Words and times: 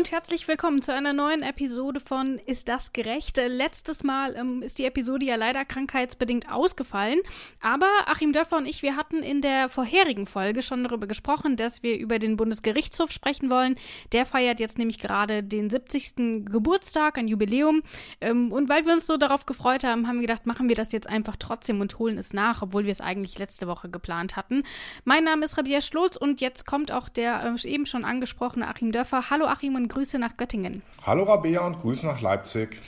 Und 0.00 0.12
herzlich 0.12 0.48
willkommen 0.48 0.80
zu 0.80 0.94
einer 0.94 1.12
neuen 1.12 1.42
Episode 1.42 2.00
von 2.00 2.38
Ist 2.46 2.70
das 2.70 2.94
gerecht? 2.94 3.36
Letztes 3.36 4.02
Mal 4.02 4.34
ähm, 4.34 4.62
ist 4.62 4.78
die 4.78 4.86
Episode 4.86 5.26
ja 5.26 5.36
leider 5.36 5.66
krankheitsbedingt 5.66 6.50
ausgefallen, 6.50 7.18
aber 7.60 7.86
Achim 8.06 8.32
Dörfer 8.32 8.56
und 8.56 8.64
ich, 8.64 8.80
wir 8.80 8.96
hatten 8.96 9.22
in 9.22 9.42
der 9.42 9.68
vorherigen 9.68 10.24
Folge 10.24 10.62
schon 10.62 10.84
darüber 10.84 11.06
gesprochen, 11.06 11.56
dass 11.56 11.82
wir 11.82 11.98
über 11.98 12.18
den 12.18 12.38
Bundesgerichtshof 12.38 13.12
sprechen 13.12 13.50
wollen. 13.50 13.74
Der 14.12 14.24
feiert 14.24 14.58
jetzt 14.58 14.78
nämlich 14.78 15.00
gerade 15.00 15.42
den 15.42 15.68
70. 15.68 16.46
Geburtstag, 16.46 17.18
ein 17.18 17.28
Jubiläum. 17.28 17.82
Ähm, 18.22 18.52
und 18.52 18.70
weil 18.70 18.86
wir 18.86 18.94
uns 18.94 19.06
so 19.06 19.18
darauf 19.18 19.44
gefreut 19.44 19.84
haben, 19.84 20.08
haben 20.08 20.16
wir 20.16 20.26
gedacht, 20.26 20.46
machen 20.46 20.70
wir 20.70 20.76
das 20.76 20.92
jetzt 20.92 21.10
einfach 21.10 21.36
trotzdem 21.36 21.82
und 21.82 21.98
holen 21.98 22.16
es 22.16 22.32
nach, 22.32 22.62
obwohl 22.62 22.86
wir 22.86 22.92
es 22.92 23.02
eigentlich 23.02 23.38
letzte 23.38 23.66
Woche 23.66 23.90
geplant 23.90 24.36
hatten. 24.36 24.62
Mein 25.04 25.24
Name 25.24 25.44
ist 25.44 25.58
Rabia 25.58 25.82
Schlotz 25.82 26.16
und 26.16 26.40
jetzt 26.40 26.64
kommt 26.64 26.90
auch 26.90 27.10
der 27.10 27.54
äh, 27.62 27.68
eben 27.68 27.84
schon 27.84 28.06
angesprochene 28.06 28.66
Achim 28.66 28.92
Dörfer. 28.92 29.28
Hallo 29.28 29.44
Achim 29.44 29.74
und 29.74 29.89
Grüße 29.90 30.18
nach 30.18 30.36
Göttingen. 30.36 30.82
Hallo 31.04 31.24
Rabea 31.24 31.66
und 31.66 31.80
Grüße 31.80 32.06
nach 32.06 32.20
Leipzig. 32.20 32.80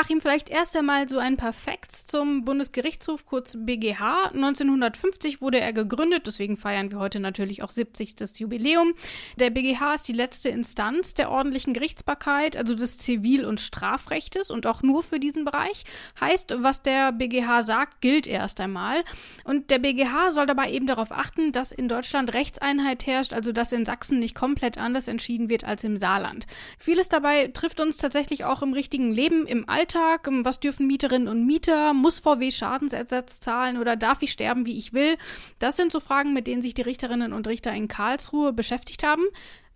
Achim, 0.00 0.20
vielleicht 0.20 0.48
erst 0.48 0.76
einmal 0.76 1.08
so 1.08 1.18
ein 1.18 1.36
paar 1.36 1.52
Facts 1.52 2.06
zum 2.06 2.44
Bundesgerichtshof, 2.44 3.26
kurz 3.26 3.56
BGH. 3.58 4.26
1950 4.26 5.40
wurde 5.40 5.58
er 5.58 5.72
gegründet, 5.72 6.22
deswegen 6.24 6.56
feiern 6.56 6.92
wir 6.92 7.00
heute 7.00 7.18
natürlich 7.18 7.64
auch 7.64 7.70
70. 7.70 8.38
Jubiläum. 8.38 8.94
Der 9.40 9.50
BGH 9.50 9.94
ist 9.94 10.06
die 10.06 10.12
letzte 10.12 10.50
Instanz 10.50 11.14
der 11.14 11.32
ordentlichen 11.32 11.74
Gerichtsbarkeit, 11.74 12.56
also 12.56 12.76
des 12.76 12.98
Zivil- 12.98 13.44
und 13.44 13.60
Strafrechtes 13.60 14.52
und 14.52 14.68
auch 14.68 14.82
nur 14.82 15.02
für 15.02 15.18
diesen 15.18 15.44
Bereich. 15.44 15.82
Heißt, 16.20 16.54
was 16.58 16.80
der 16.82 17.10
BGH 17.10 17.62
sagt, 17.62 18.00
gilt 18.00 18.28
erst 18.28 18.60
einmal. 18.60 19.02
Und 19.42 19.72
der 19.72 19.80
BGH 19.80 20.30
soll 20.30 20.46
dabei 20.46 20.70
eben 20.70 20.86
darauf 20.86 21.10
achten, 21.10 21.50
dass 21.50 21.72
in 21.72 21.88
Deutschland 21.88 22.34
Rechtseinheit 22.34 23.04
herrscht, 23.04 23.32
also 23.32 23.50
dass 23.50 23.72
in 23.72 23.84
Sachsen 23.84 24.20
nicht 24.20 24.36
komplett 24.36 24.78
anders 24.78 25.08
entschieden 25.08 25.50
wird 25.50 25.64
als 25.64 25.82
im 25.82 25.96
Saarland. 25.96 26.46
Vieles 26.78 27.08
dabei 27.08 27.48
trifft 27.48 27.80
uns 27.80 27.96
tatsächlich 27.96 28.44
auch 28.44 28.62
im 28.62 28.74
richtigen 28.74 29.10
Leben, 29.10 29.44
im 29.44 29.68
Alltag. 29.68 29.87
Alltag? 29.88 30.26
Ähm, 30.28 30.44
was 30.44 30.60
dürfen 30.60 30.86
Mieterinnen 30.86 31.28
und 31.28 31.46
Mieter? 31.46 31.94
Muss 31.94 32.20
VW 32.20 32.50
Schadensersatz 32.50 33.40
zahlen 33.40 33.78
oder 33.78 33.96
darf 33.96 34.22
ich 34.22 34.32
sterben, 34.32 34.66
wie 34.66 34.76
ich 34.76 34.92
will? 34.92 35.16
Das 35.58 35.76
sind 35.76 35.92
so 35.92 36.00
Fragen, 36.00 36.32
mit 36.32 36.46
denen 36.46 36.62
sich 36.62 36.74
die 36.74 36.82
Richterinnen 36.82 37.32
und 37.32 37.46
Richter 37.46 37.72
in 37.72 37.88
Karlsruhe 37.88 38.52
beschäftigt 38.52 39.02
haben. 39.02 39.24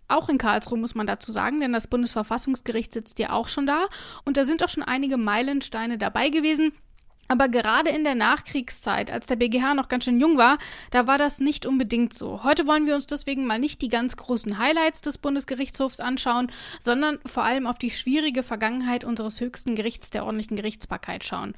Auch 0.07 0.29
in 0.29 0.37
Karlsruhe 0.37 0.77
muss 0.77 0.95
man 0.95 1.07
dazu 1.07 1.31
sagen, 1.31 1.59
denn 1.59 1.73
das 1.73 1.87
Bundesverfassungsgericht 1.87 2.93
sitzt 2.93 3.17
ja 3.19 3.31
auch 3.31 3.47
schon 3.47 3.65
da. 3.65 3.85
Und 4.25 4.37
da 4.37 4.45
sind 4.45 4.63
auch 4.63 4.69
schon 4.69 4.83
einige 4.83 5.17
Meilensteine 5.17 5.97
dabei 5.97 6.29
gewesen. 6.29 6.73
Aber 7.27 7.47
gerade 7.47 7.89
in 7.89 8.03
der 8.03 8.15
Nachkriegszeit, 8.15 9.09
als 9.09 9.27
der 9.27 9.37
BGH 9.37 9.73
noch 9.73 9.87
ganz 9.87 10.03
schön 10.03 10.19
jung 10.19 10.37
war, 10.37 10.57
da 10.91 11.07
war 11.07 11.17
das 11.17 11.39
nicht 11.39 11.65
unbedingt 11.65 12.13
so. 12.13 12.43
Heute 12.43 12.67
wollen 12.67 12.85
wir 12.85 12.95
uns 12.95 13.07
deswegen 13.07 13.45
mal 13.45 13.59
nicht 13.59 13.81
die 13.81 13.87
ganz 13.87 14.17
großen 14.17 14.57
Highlights 14.57 15.01
des 15.01 15.17
Bundesgerichtshofs 15.17 15.99
anschauen, 16.01 16.51
sondern 16.79 17.19
vor 17.25 17.43
allem 17.43 17.65
auf 17.65 17.77
die 17.77 17.91
schwierige 17.91 18.43
Vergangenheit 18.43 19.05
unseres 19.05 19.39
höchsten 19.39 19.75
Gerichts 19.75 20.09
der 20.11 20.25
ordentlichen 20.25 20.57
Gerichtsbarkeit 20.57 21.23
schauen. 21.23 21.53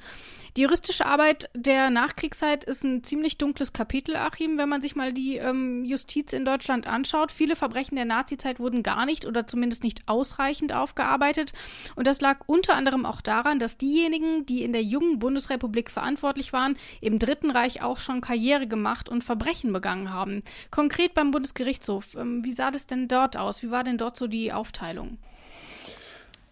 Die 0.56 0.62
juristische 0.62 1.04
Arbeit 1.04 1.50
der 1.54 1.90
Nachkriegszeit 1.90 2.64
ist 2.64 2.82
ein 2.82 3.04
ziemlich 3.04 3.36
dunkles 3.36 3.74
Kapitel, 3.74 4.16
Achim, 4.16 4.56
wenn 4.56 4.70
man 4.70 4.80
sich 4.80 4.96
mal 4.96 5.12
die 5.12 5.36
ähm, 5.36 5.84
Justiz 5.84 6.32
in 6.32 6.46
Deutschland 6.46 6.86
anschaut. 6.86 7.30
Viele 7.30 7.56
Verbrechen 7.56 7.96
der 7.96 8.06
Nazizeit 8.06 8.58
wurden 8.58 8.82
gar 8.82 9.04
nicht 9.04 9.26
oder 9.26 9.46
zumindest 9.46 9.84
nicht 9.84 10.08
ausreichend 10.08 10.72
aufgearbeitet. 10.72 11.52
Und 11.96 12.06
das 12.06 12.22
lag 12.22 12.38
unter 12.46 12.74
anderem 12.74 13.04
auch 13.04 13.20
daran, 13.20 13.58
dass 13.58 13.76
diejenigen, 13.76 14.46
die 14.46 14.62
in 14.62 14.72
der 14.72 14.82
jungen 14.82 15.18
Bundesrepublik 15.18 15.55
verantwortlich 15.90 16.52
waren, 16.52 16.76
im 17.00 17.18
Dritten 17.18 17.50
Reich 17.50 17.82
auch 17.82 17.98
schon 17.98 18.20
Karriere 18.20 18.66
gemacht 18.66 19.08
und 19.08 19.24
Verbrechen 19.24 19.72
begangen 19.72 20.12
haben. 20.12 20.42
Konkret 20.70 21.14
beim 21.14 21.30
Bundesgerichtshof, 21.30 22.14
ähm, 22.16 22.44
wie 22.44 22.52
sah 22.52 22.70
das 22.70 22.86
denn 22.86 23.08
dort 23.08 23.36
aus? 23.36 23.62
Wie 23.62 23.70
war 23.70 23.84
denn 23.84 23.98
dort 23.98 24.16
so 24.16 24.26
die 24.26 24.52
Aufteilung? 24.52 25.18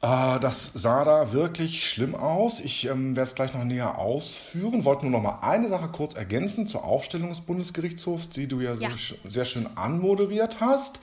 Äh, 0.05 0.39
das 0.39 0.71
sah 0.75 1.03
da 1.05 1.33
wirklich 1.33 1.89
schlimm 1.89 2.15
aus. 2.15 2.61
Ich 2.61 2.87
ähm, 2.89 3.17
werde 3.17 3.27
es 3.27 3.35
gleich 3.35 3.55
noch 3.55 3.65
näher 3.65 3.99
ausführen. 3.99 4.85
Wollte 4.85 5.07
nur 5.07 5.13
noch 5.13 5.23
mal 5.23 5.39
eine 5.41 5.67
Sache 5.67 5.89
kurz 5.89 6.15
ergänzen 6.15 6.67
zur 6.67 6.85
Aufstellung 6.85 7.31
des 7.31 7.41
Bundesgerichtshofs, 7.41 8.29
die 8.29 8.47
du 8.47 8.61
ja, 8.61 8.75
ja. 8.75 8.91
Sehr, 8.91 9.17
sehr, 9.27 9.45
schön 9.47 9.67
anmoderiert 9.77 10.61
hast. 10.61 11.01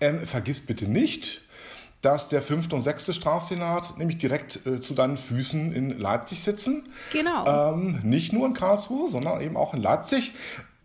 Ähm, 0.00 0.18
vergiss 0.18 0.66
bitte 0.66 0.86
nicht, 0.86 1.42
dass 2.02 2.28
der 2.28 2.40
fünfte 2.40 2.74
und 2.74 2.82
sechste 2.82 3.12
Strafsenat 3.12 3.98
nämlich 3.98 4.18
direkt 4.18 4.66
äh, 4.66 4.80
zu 4.80 4.94
deinen 4.94 5.16
Füßen 5.16 5.72
in 5.72 5.98
Leipzig 5.98 6.42
sitzen. 6.42 6.84
Genau. 7.12 7.74
Ähm, 7.74 8.00
nicht 8.02 8.32
nur 8.32 8.46
in 8.46 8.54
Karlsruhe, 8.54 9.10
sondern 9.10 9.40
eben 9.40 9.56
auch 9.56 9.74
in 9.74 9.82
Leipzig 9.82 10.32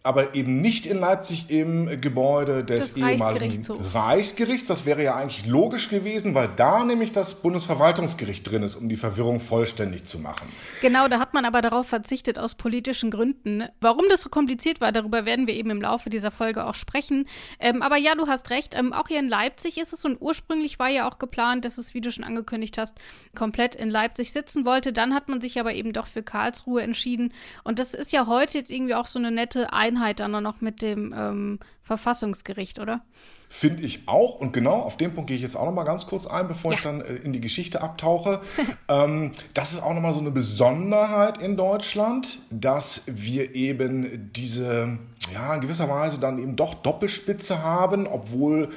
aber 0.05 0.35
eben 0.35 0.61
nicht 0.61 0.85
in 0.85 0.99
Leipzig 0.99 1.49
im 1.49 1.99
Gebäude 1.99 2.63
des, 2.63 2.93
des 2.93 2.97
ehemaligen 2.97 3.65
Reichsgerichts. 3.91 4.67
Das 4.67 4.85
wäre 4.85 5.03
ja 5.03 5.15
eigentlich 5.15 5.47
logisch 5.47 5.89
gewesen, 5.89 6.35
weil 6.35 6.47
da 6.55 6.85
nämlich 6.85 7.11
das 7.11 7.41
Bundesverwaltungsgericht 7.41 8.49
drin 8.49 8.61
ist, 8.61 8.75
um 8.75 8.87
die 8.87 8.97
Verwirrung 8.97 9.39
vollständig 9.39 10.05
zu 10.05 10.19
machen. 10.19 10.47
Genau, 10.81 11.07
da 11.07 11.19
hat 11.19 11.33
man 11.33 11.43
aber 11.43 11.63
darauf 11.63 11.87
verzichtet 11.87 12.37
aus 12.37 12.53
politischen 12.53 13.09
Gründen. 13.09 13.63
Warum 13.81 14.05
das 14.07 14.21
so 14.21 14.29
kompliziert 14.29 14.79
war, 14.79 14.91
darüber 14.91 15.25
werden 15.25 15.47
wir 15.47 15.55
eben 15.55 15.71
im 15.71 15.81
Laufe 15.81 16.11
dieser 16.11 16.29
Folge 16.29 16.67
auch 16.67 16.75
sprechen. 16.75 17.25
Ähm, 17.59 17.81
aber 17.81 17.97
ja, 17.97 18.13
du 18.13 18.27
hast 18.27 18.51
recht. 18.51 18.75
Ähm, 18.75 18.93
auch 18.93 19.07
hier 19.07 19.19
in 19.19 19.27
Leipzig 19.27 19.79
ist 19.79 19.91
es 19.91 20.05
und 20.05 20.21
ursprünglich 20.21 20.77
war 20.77 20.89
ja 20.89 21.09
auch 21.09 21.17
geplant, 21.17 21.65
dass 21.65 21.79
es, 21.79 21.95
wie 21.95 22.01
du 22.01 22.11
schon 22.11 22.23
angekündigt 22.23 22.77
hast, 22.77 22.95
komplett 23.33 23.73
in 23.73 23.89
Leipzig 23.89 24.33
sitzen 24.33 24.67
wollte. 24.67 24.93
Dann 24.93 25.15
hat 25.15 25.29
man 25.29 25.41
sich 25.41 25.59
aber 25.59 25.73
eben 25.73 25.93
doch 25.93 26.05
für 26.05 26.21
Karlsruhe 26.21 26.83
entschieden. 26.83 27.33
Und 27.63 27.79
das 27.79 27.95
ist 27.95 28.11
ja 28.11 28.27
heute 28.27 28.59
jetzt 28.59 28.69
irgendwie 28.69 28.93
auch 28.93 29.07
so 29.07 29.17
eine 29.17 29.31
nette 29.31 29.73
Einheit 29.73 29.94
Einheit 29.95 30.19
dann 30.19 30.43
noch 30.43 30.61
mit 30.61 30.81
dem 30.81 31.13
ähm, 31.15 31.59
Verfassungsgericht, 31.85 32.79
oder? 32.79 33.01
Finde 33.47 33.83
ich 33.83 34.07
auch. 34.07 34.35
Und 34.39 34.53
genau 34.53 34.73
auf 34.81 34.97
den 34.97 35.13
Punkt 35.13 35.27
gehe 35.27 35.37
ich 35.37 35.43
jetzt 35.43 35.55
auch 35.55 35.65
noch 35.65 35.71
mal 35.71 35.83
ganz 35.83 36.07
kurz 36.07 36.25
ein, 36.25 36.47
bevor 36.47 36.71
ja. 36.71 36.77
ich 36.77 36.83
dann 36.83 37.01
äh, 37.01 37.13
in 37.13 37.31
die 37.31 37.41
Geschichte 37.41 37.81
abtauche. 37.81 38.41
ähm, 38.89 39.31
das 39.53 39.73
ist 39.73 39.83
auch 39.83 39.93
noch 39.93 40.01
mal 40.01 40.13
so 40.13 40.19
eine 40.19 40.31
Besonderheit 40.31 41.37
in 41.43 41.55
Deutschland, 41.57 42.39
dass 42.49 43.03
wir 43.05 43.53
eben 43.53 44.31
diese, 44.33 44.97
ja, 45.31 45.53
in 45.53 45.61
gewisser 45.61 45.87
Weise 45.87 46.19
dann 46.19 46.39
eben 46.39 46.55
doch 46.55 46.73
Doppelspitze 46.73 47.61
haben, 47.61 48.07
obwohl 48.07 48.69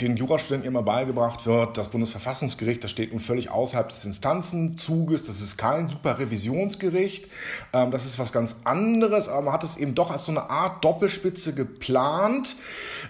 den 0.00 0.16
Jurastudenten 0.16 0.68
immer 0.68 0.82
beigebracht 0.82 1.46
wird, 1.46 1.78
das 1.78 1.88
Bundesverfassungsgericht, 1.90 2.82
das 2.82 2.90
steht 2.90 3.12
nun 3.12 3.20
völlig 3.20 3.50
außerhalb 3.50 3.88
des 3.88 4.04
Instanzenzuges, 4.04 5.24
das 5.24 5.40
ist 5.40 5.56
kein 5.56 5.88
Superrevisionsgericht, 5.88 7.28
ähm, 7.72 7.92
das 7.92 8.04
ist 8.04 8.18
was 8.18 8.32
ganz 8.32 8.56
anderes, 8.64 9.28
aber 9.28 9.42
man 9.42 9.54
hat 9.54 9.62
es 9.62 9.76
eben 9.76 9.94
doch 9.94 10.10
als 10.10 10.26
so 10.26 10.32
eine 10.32 10.50
Art 10.50 10.84
Doppelspitze 10.84 11.54
geplant, 11.54 12.55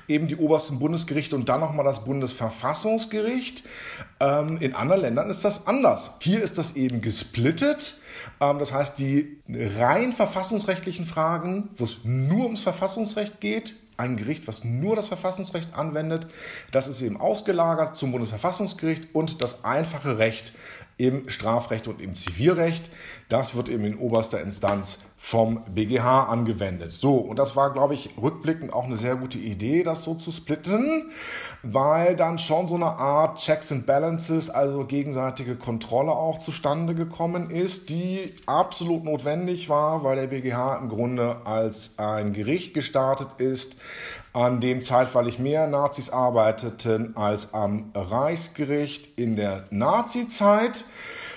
eben 0.08 0.28
die 0.28 0.36
obersten 0.36 0.78
Bundesgerichte 0.78 1.36
und 1.36 1.48
dann 1.48 1.60
nochmal 1.60 1.84
das 1.84 2.04
Bundesverfassungsgericht. 2.04 3.64
Ähm, 4.20 4.56
in 4.58 4.74
anderen 4.74 5.02
Ländern 5.02 5.30
ist 5.30 5.44
das 5.44 5.66
anders. 5.66 6.12
Hier 6.20 6.42
ist 6.42 6.58
das 6.58 6.76
eben 6.76 7.00
gesplittet. 7.00 7.96
Ähm, 8.40 8.58
das 8.58 8.72
heißt, 8.72 8.98
die 8.98 9.38
rein 9.48 10.12
verfassungsrechtlichen 10.12 11.04
Fragen, 11.04 11.68
wo 11.76 11.84
es 11.84 11.98
nur 12.04 12.44
ums 12.44 12.62
Verfassungsrecht 12.62 13.40
geht, 13.40 13.76
ein 13.96 14.16
Gericht, 14.16 14.46
was 14.46 14.64
nur 14.64 14.94
das 14.94 15.08
Verfassungsrecht 15.08 15.74
anwendet, 15.74 16.26
das 16.70 16.86
ist 16.86 17.00
eben 17.00 17.18
ausgelagert 17.18 17.96
zum 17.96 18.12
Bundesverfassungsgericht 18.12 19.14
und 19.14 19.42
das 19.42 19.64
einfache 19.64 20.18
Recht 20.18 20.52
im 20.98 21.28
Strafrecht 21.28 21.88
und 21.88 22.00
im 22.00 22.14
Zivilrecht. 22.14 22.90
Das 23.28 23.54
wird 23.54 23.68
eben 23.68 23.84
in 23.84 23.98
oberster 23.98 24.40
Instanz 24.40 24.98
vom 25.16 25.64
BGH 25.74 26.24
angewendet. 26.24 26.92
So, 26.92 27.16
und 27.16 27.38
das 27.38 27.56
war, 27.56 27.72
glaube 27.72 27.94
ich, 27.94 28.10
rückblickend 28.20 28.72
auch 28.72 28.84
eine 28.84 28.96
sehr 28.96 29.16
gute 29.16 29.38
Idee, 29.38 29.82
das 29.82 30.04
so 30.04 30.14
zu 30.14 30.30
splitten, 30.30 31.10
weil 31.62 32.14
dann 32.16 32.38
schon 32.38 32.68
so 32.68 32.76
eine 32.76 32.86
Art 32.86 33.38
Checks 33.38 33.72
and 33.72 33.86
Balances, 33.86 34.48
also 34.50 34.84
gegenseitige 34.84 35.56
Kontrolle 35.56 36.12
auch 36.12 36.38
zustande 36.38 36.94
gekommen 36.94 37.50
ist, 37.50 37.90
die 37.90 38.34
absolut 38.46 39.04
notwendig 39.04 39.68
war, 39.68 40.04
weil 40.04 40.16
der 40.16 40.28
BGH 40.28 40.76
im 40.76 40.88
Grunde 40.88 41.44
als 41.44 41.98
ein 41.98 42.32
Gericht 42.32 42.74
gestartet 42.74 43.28
ist, 43.38 43.76
an 44.36 44.60
dem 44.60 44.82
zeitweilig 44.82 45.38
mehr 45.38 45.66
Nazis 45.66 46.10
arbeiteten 46.10 47.16
als 47.16 47.54
am 47.54 47.90
Reichsgericht 47.94 49.18
in 49.18 49.34
der 49.34 49.64
Nazizeit 49.70 50.84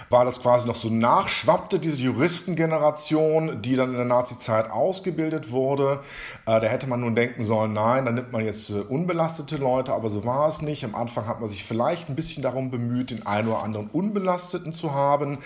war 0.10 0.26
das 0.26 0.42
quasi 0.42 0.68
noch 0.68 0.76
so 0.76 0.90
nachschwappte, 0.90 1.80
diese 1.80 2.04
Juristengeneration, 2.04 3.62
die 3.62 3.76
dann 3.76 3.90
in 3.90 3.96
der 3.96 4.06
Nazizeit 4.06 4.72
ausgebildet 4.72 5.52
wurde. 5.52 6.02
Äh, 6.46 6.60
da 6.60 6.68
hätte 6.68 6.88
man 6.88 7.02
nun 7.02 7.16
denken 7.16 7.44
sollen, 7.44 7.74
nein, 7.74 8.06
da 8.06 8.12
nimmt 8.12 8.32
man 8.32 8.44
jetzt 8.44 8.72
äh, 8.72 8.80
unbelastete 8.80 9.58
Leute, 9.58 9.94
aber 9.94 10.10
so 10.10 10.26
war 10.26 10.48
es 10.48 10.62
nicht. 10.62 10.84
Am 10.84 10.96
Anfang 10.96 11.28
hat 11.28 11.40
man 11.40 11.48
sich 11.48 11.64
vielleicht 11.64 12.10
ein 12.10 12.16
bisschen 12.16 12.42
darum 12.42 12.72
bemüht, 12.72 13.12
den 13.12 13.26
einen 13.26 13.50
oder 13.50 13.64
anderen 13.64 13.88
Unbelasteten 13.88 14.74
zu 14.74 14.94
haben, 14.94 15.40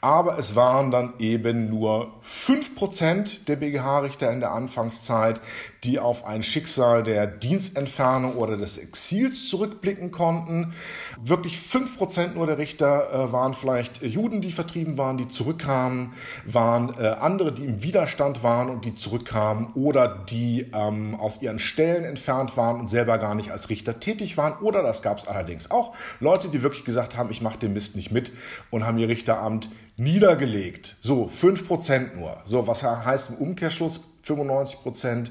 aber 0.00 0.38
es 0.38 0.54
waren 0.54 0.90
dann 0.90 1.14
eben 1.18 1.70
nur 1.70 2.12
5% 2.22 3.46
der 3.46 3.56
BGH-Richter 3.56 4.30
in 4.30 4.40
der 4.40 4.52
Anfangszeit, 4.52 5.40
die 5.84 5.98
auf 5.98 6.26
ein 6.26 6.42
Schicksal 6.42 7.02
der 7.02 7.26
Dienstentfernung 7.26 8.36
oder 8.36 8.56
des 8.56 8.78
Exils 8.78 9.48
zurückblicken 9.48 10.10
konnten. 10.10 10.74
Wirklich 11.22 11.56
5% 11.56 12.34
nur 12.34 12.46
der 12.46 12.58
Richter 12.58 13.12
äh, 13.12 13.32
waren 13.32 13.54
vielleicht 13.54 14.02
Juden, 14.02 14.40
die 14.40 14.52
vertrieben 14.52 14.98
waren, 14.98 15.16
die 15.16 15.28
zurückkamen, 15.28 16.12
waren 16.44 16.94
äh, 16.98 17.06
andere, 17.06 17.52
die 17.52 17.64
im 17.64 17.82
Widerstand 17.82 18.42
waren 18.42 18.68
und 18.68 18.84
die 18.84 18.94
zurückkamen 18.94 19.68
oder 19.74 20.08
die 20.08 20.70
ähm, 20.72 21.14
aus 21.14 21.40
ihren 21.42 21.58
Stellen 21.58 22.04
entfernt 22.04 22.56
waren 22.56 22.80
und 22.80 22.88
selber 22.88 23.18
gar 23.18 23.34
nicht 23.34 23.50
als 23.50 23.70
Richter 23.70 24.00
tätig 24.00 24.36
waren. 24.36 24.54
Oder 24.62 24.82
das 24.82 25.02
gab 25.02 25.18
es 25.18 25.26
allerdings 25.26 25.70
auch 25.70 25.94
Leute, 26.20 26.48
die 26.48 26.62
wirklich 26.62 26.84
gesagt 26.84 27.16
haben, 27.16 27.30
ich 27.30 27.40
mache 27.40 27.58
den 27.58 27.72
Mist 27.72 27.96
nicht 27.96 28.10
mit 28.10 28.32
und 28.70 28.84
haben 28.84 28.98
ihr 28.98 29.08
Richteramt 29.08 29.70
niedergelegt. 29.96 30.96
So, 31.00 31.26
5% 31.26 32.16
nur. 32.16 32.38
So, 32.44 32.66
was 32.66 32.82
heißt 32.82 33.30
im 33.30 33.36
Umkehrschluss 33.36 34.00
95%? 34.26 35.30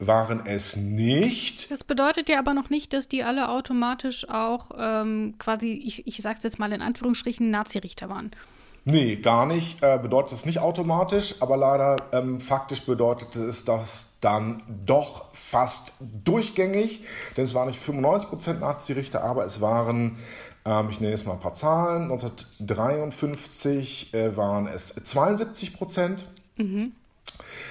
Waren 0.00 0.46
es 0.46 0.76
nicht. 0.76 1.70
Das 1.70 1.84
bedeutet 1.84 2.28
ja 2.28 2.38
aber 2.38 2.54
noch 2.54 2.70
nicht, 2.70 2.92
dass 2.92 3.06
die 3.06 3.22
alle 3.22 3.50
automatisch 3.50 4.28
auch 4.28 4.70
ähm, 4.76 5.34
quasi, 5.38 5.72
ich, 5.72 6.06
ich 6.06 6.16
sage 6.22 6.38
es 6.38 6.42
jetzt 6.42 6.58
mal 6.58 6.72
in 6.72 6.82
Anführungsstrichen, 6.82 7.50
Nazi-Richter 7.50 8.08
waren. 8.08 8.30
Nee, 8.86 9.16
gar 9.16 9.44
nicht. 9.44 9.82
Äh, 9.82 9.98
bedeutet 10.02 10.32
es 10.32 10.46
nicht 10.46 10.58
automatisch, 10.58 11.34
aber 11.40 11.58
leider 11.58 11.96
ähm, 12.12 12.40
faktisch 12.40 12.82
bedeutete 12.82 13.44
es 13.44 13.64
das 13.64 14.08
dann 14.22 14.62
doch 14.86 15.26
fast 15.34 15.92
durchgängig, 16.00 17.02
denn 17.36 17.44
es 17.44 17.54
waren 17.54 17.68
nicht 17.68 17.80
95% 17.80 18.54
Nazi-Richter, 18.54 19.22
aber 19.22 19.44
es 19.44 19.60
waren 19.60 20.16
ähm, 20.64 20.88
ich 20.90 21.00
nenne 21.00 21.12
jetzt 21.12 21.26
mal 21.26 21.34
ein 21.34 21.40
paar 21.40 21.54
Zahlen. 21.54 22.04
1953 22.04 24.14
äh, 24.14 24.36
waren 24.36 24.66
es 24.66 24.88
72 24.88 25.74
Prozent. 25.74 26.26
Mhm. 26.56 26.92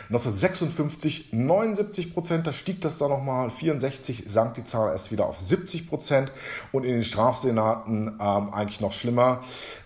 1956 0.09 1.33
79 1.33 2.15
Prozent, 2.15 2.47
da 2.47 2.51
stieg 2.51 2.81
das 2.81 2.97
dann 2.97 3.11
nochmal, 3.11 3.51
64 3.51 4.23
sank 4.27 4.55
die 4.55 4.63
Zahl 4.63 4.91
erst 4.91 5.11
wieder 5.11 5.27
auf 5.27 5.37
70 5.37 5.87
Prozent 5.87 6.31
und 6.71 6.83
in 6.83 6.93
den 6.93 7.03
Strafsenaten 7.03 8.17
ähm, 8.19 8.53
eigentlich 8.53 8.81
noch 8.81 8.93
schlimmer. 8.93 9.41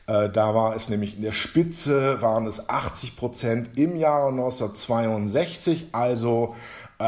Äh, 0.08 0.30
da 0.30 0.56
war 0.56 0.76
es 0.76 0.88
nämlich 0.88 1.18
in 1.18 1.24
der 1.24 1.34
Spitze, 1.34 2.22
waren 2.22 2.48
es 2.48 2.70
80 2.70 3.18
Prozent 3.18 3.78
im 3.78 3.98
Jahre 3.98 4.30
1962, 4.30 5.88
also 5.92 6.56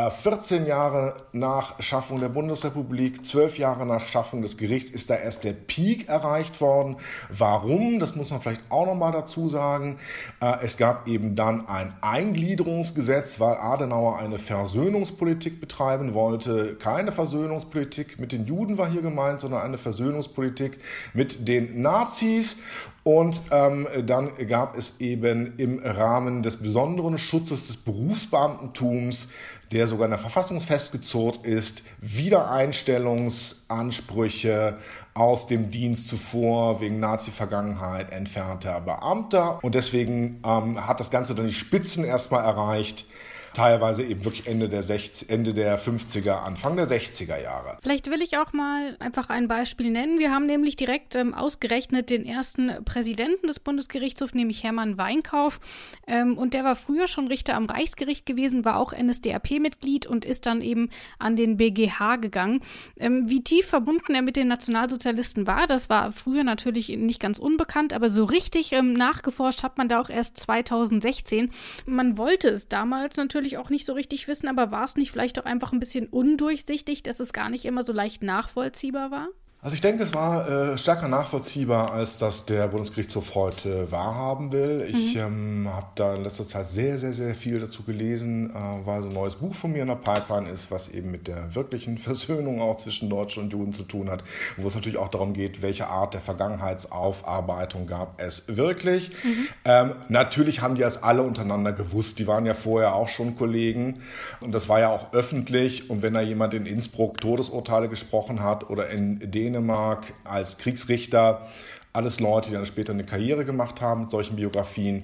14 0.09 0.65
äh, 0.65 0.69
Jahre 0.69 1.13
nach 1.31 1.81
Schaffung 1.81 2.19
der 2.19 2.29
Bundesrepublik, 2.29 3.25
12 3.25 3.59
Jahre 3.59 3.85
nach 3.85 4.07
Schaffung 4.07 4.41
des 4.41 4.57
Gerichts 4.57 4.91
ist 4.91 5.09
da 5.09 5.15
erst 5.15 5.43
der 5.43 5.53
Peak 5.53 6.09
erreicht 6.09 6.59
worden. 6.59 6.97
Warum? 7.29 7.99
Das 7.99 8.15
muss 8.15 8.29
man 8.31 8.41
vielleicht 8.41 8.63
auch 8.69 8.85
noch 8.85 8.95
mal 8.95 9.11
dazu 9.11 9.47
sagen. 9.47 9.97
Äh, 10.41 10.57
es 10.63 10.77
gab 10.77 11.07
eben 11.07 11.35
dann 11.35 11.67
ein 11.67 11.93
Eingliederungsgesetz, 12.01 13.39
weil 13.39 13.55
Adenauer 13.57 14.17
eine 14.17 14.37
Versöhnungspolitik 14.37 15.61
betreiben 15.61 16.13
wollte. 16.13 16.75
Keine 16.75 17.11
Versöhnungspolitik 17.11 18.19
mit 18.19 18.31
den 18.31 18.45
Juden 18.45 18.77
war 18.77 18.89
hier 18.89 19.01
gemeint, 19.01 19.39
sondern 19.39 19.61
eine 19.61 19.77
Versöhnungspolitik 19.77 20.79
mit 21.13 21.47
den 21.47 21.81
Nazis. 21.81 22.57
Und 23.03 23.43
ähm, 23.51 23.87
dann 24.07 24.31
gab 24.47 24.75
es 24.75 24.99
eben 24.99 25.53
im 25.57 25.77
Rahmen 25.77 26.41
des 26.41 26.57
besonderen 26.57 27.19
Schutzes 27.19 27.67
des 27.67 27.77
Berufsbeamtentums 27.77 29.27
der 29.71 29.87
sogar 29.87 30.05
in 30.05 30.11
der 30.11 30.19
Verfassung 30.19 30.61
festgezurrt 30.61 31.43
ist, 31.45 31.83
Wiedereinstellungsansprüche 32.01 34.77
aus 35.13 35.47
dem 35.47 35.71
Dienst 35.71 36.07
zuvor 36.07 36.79
wegen 36.81 36.99
Nazi-Vergangenheit 36.99 38.11
entfernter 38.11 38.81
Beamter. 38.81 39.63
Und 39.63 39.75
deswegen 39.75 40.41
ähm, 40.45 40.85
hat 40.85 40.99
das 40.99 41.09
Ganze 41.11 41.35
dann 41.35 41.47
die 41.47 41.53
Spitzen 41.53 42.03
erstmal 42.03 42.43
erreicht 42.43 43.05
teilweise 43.55 44.03
eben 44.03 44.23
wirklich 44.23 44.47
Ende 44.47 44.69
der, 44.69 44.83
60, 44.83 45.29
Ende 45.29 45.53
der 45.53 45.79
50er, 45.79 46.43
Anfang 46.43 46.75
der 46.75 46.87
60er 46.87 47.41
Jahre. 47.41 47.77
Vielleicht 47.81 48.09
will 48.11 48.21
ich 48.21 48.37
auch 48.37 48.53
mal 48.53 48.95
einfach 48.99 49.29
ein 49.29 49.47
Beispiel 49.47 49.89
nennen. 49.89 50.19
Wir 50.19 50.31
haben 50.31 50.45
nämlich 50.45 50.75
direkt 50.75 51.15
ähm, 51.15 51.33
ausgerechnet 51.33 52.09
den 52.09 52.25
ersten 52.25 52.83
Präsidenten 52.85 53.47
des 53.47 53.59
Bundesgerichtshofs, 53.59 54.33
nämlich 54.33 54.63
Hermann 54.63 54.97
Weinkauf. 54.97 55.59
Ähm, 56.05 56.37
und 56.37 56.53
der 56.53 56.63
war 56.63 56.75
früher 56.75 57.07
schon 57.07 57.27
Richter 57.27 57.55
am 57.55 57.65
Reichsgericht 57.65 58.25
gewesen, 58.25 58.65
war 58.65 58.77
auch 58.77 58.93
NSDAP-Mitglied 58.93 60.05
und 60.05 60.25
ist 60.25 60.45
dann 60.45 60.61
eben 60.61 60.89
an 61.17 61.35
den 61.35 61.57
BGH 61.57 62.17
gegangen. 62.17 62.61
Ähm, 62.97 63.29
wie 63.29 63.43
tief 63.43 63.67
verbunden 63.67 64.13
er 64.13 64.21
mit 64.21 64.35
den 64.35 64.47
Nationalsozialisten 64.47 65.47
war, 65.47 65.67
das 65.67 65.89
war 65.89 66.11
früher 66.11 66.43
natürlich 66.43 66.89
nicht 66.89 67.19
ganz 67.19 67.39
unbekannt, 67.39 67.93
aber 67.93 68.09
so 68.09 68.25
richtig 68.25 68.71
ähm, 68.73 68.93
nachgeforscht 68.93 69.63
hat 69.63 69.77
man 69.77 69.87
da 69.87 70.01
auch 70.01 70.09
erst 70.09 70.37
2016. 70.37 71.51
Man 71.85 72.17
wollte 72.17 72.49
es 72.49 72.67
damals 72.67 73.15
natürlich 73.17 73.44
natürlich 73.45 73.63
auch 73.63 73.69
nicht 73.69 73.85
so 73.85 73.93
richtig 73.93 74.27
wissen, 74.27 74.47
aber 74.47 74.71
war 74.71 74.83
es 74.83 74.95
nicht 74.95 75.11
vielleicht 75.11 75.37
auch 75.39 75.45
einfach 75.45 75.71
ein 75.71 75.79
bisschen 75.79 76.07
undurchsichtig, 76.07 77.03
dass 77.03 77.19
es 77.19 77.31
gar 77.31 77.49
nicht 77.49 77.65
immer 77.65 77.83
so 77.83 77.93
leicht 77.93 78.23
nachvollziehbar 78.23 79.11
war? 79.11 79.27
Also 79.65 79.73
ich 79.73 79.81
denke, 79.81 80.03
es 80.03 80.13
war 80.13 80.47
äh, 80.47 80.77
stärker 80.77 81.07
nachvollziehbar, 81.07 81.91
als 81.91 82.19
das 82.19 82.45
der 82.45 82.67
Bundesgerichtshof 82.67 83.33
heute 83.33 83.91
wahrhaben 83.91 84.51
will. 84.51 84.87
Ich 84.87 85.15
mhm. 85.15 85.21
ähm, 85.65 85.69
habe 85.73 85.87
da 85.95 86.13
in 86.13 86.21
letzter 86.21 86.45
Zeit 86.45 86.67
sehr, 86.67 86.99
sehr, 86.99 87.13
sehr 87.13 87.33
viel 87.33 87.59
dazu 87.59 87.81
gelesen, 87.81 88.51
äh, 88.51 88.85
weil 88.85 89.01
so 89.01 89.07
ein 89.07 89.15
neues 89.15 89.37
Buch 89.37 89.55
von 89.55 89.71
mir 89.71 89.81
in 89.81 89.87
der 89.87 89.95
Pipeline 89.95 90.47
ist, 90.51 90.69
was 90.69 90.89
eben 90.89 91.09
mit 91.09 91.27
der 91.27 91.55
wirklichen 91.55 91.97
Versöhnung 91.97 92.61
auch 92.61 92.75
zwischen 92.75 93.09
Deutschen 93.09 93.41
und 93.41 93.53
Juden 93.53 93.73
zu 93.73 93.81
tun 93.81 94.11
hat, 94.11 94.23
wo 94.55 94.67
es 94.67 94.75
natürlich 94.75 94.99
auch 94.99 95.07
darum 95.07 95.33
geht, 95.33 95.63
welche 95.63 95.87
Art 95.87 96.13
der 96.13 96.21
Vergangenheitsaufarbeitung 96.21 97.87
gab 97.87 98.21
es 98.21 98.43
wirklich. 98.45 99.09
Mhm. 99.23 99.47
Ähm, 99.65 99.91
natürlich 100.09 100.61
haben 100.61 100.75
die 100.75 100.81
das 100.81 101.01
alle 101.01 101.23
untereinander 101.23 101.73
gewusst. 101.73 102.19
Die 102.19 102.27
waren 102.27 102.45
ja 102.45 102.53
vorher 102.53 102.93
auch 102.93 103.07
schon 103.07 103.35
Kollegen 103.35 103.95
und 104.41 104.51
das 104.51 104.69
war 104.69 104.79
ja 104.79 104.89
auch 104.89 105.11
öffentlich. 105.13 105.89
Und 105.89 106.03
wenn 106.03 106.13
da 106.13 106.21
jemand 106.21 106.53
in 106.53 106.67
Innsbruck 106.67 107.19
Todesurteile 107.19 107.89
gesprochen 107.89 108.43
hat 108.43 108.69
oder 108.69 108.91
in 108.91 109.31
Dänemark, 109.31 109.54
Dänemark 109.55 110.13
als 110.23 110.57
Kriegsrichter. 110.57 111.47
Alles 111.93 112.19
Leute, 112.19 112.49
die 112.49 112.55
dann 112.55 112.65
später 112.65 112.91
eine 112.91 113.05
Karriere 113.05 113.45
gemacht 113.45 113.81
haben 113.81 114.01
mit 114.01 114.11
solchen 114.11 114.35
Biografien. 114.35 115.03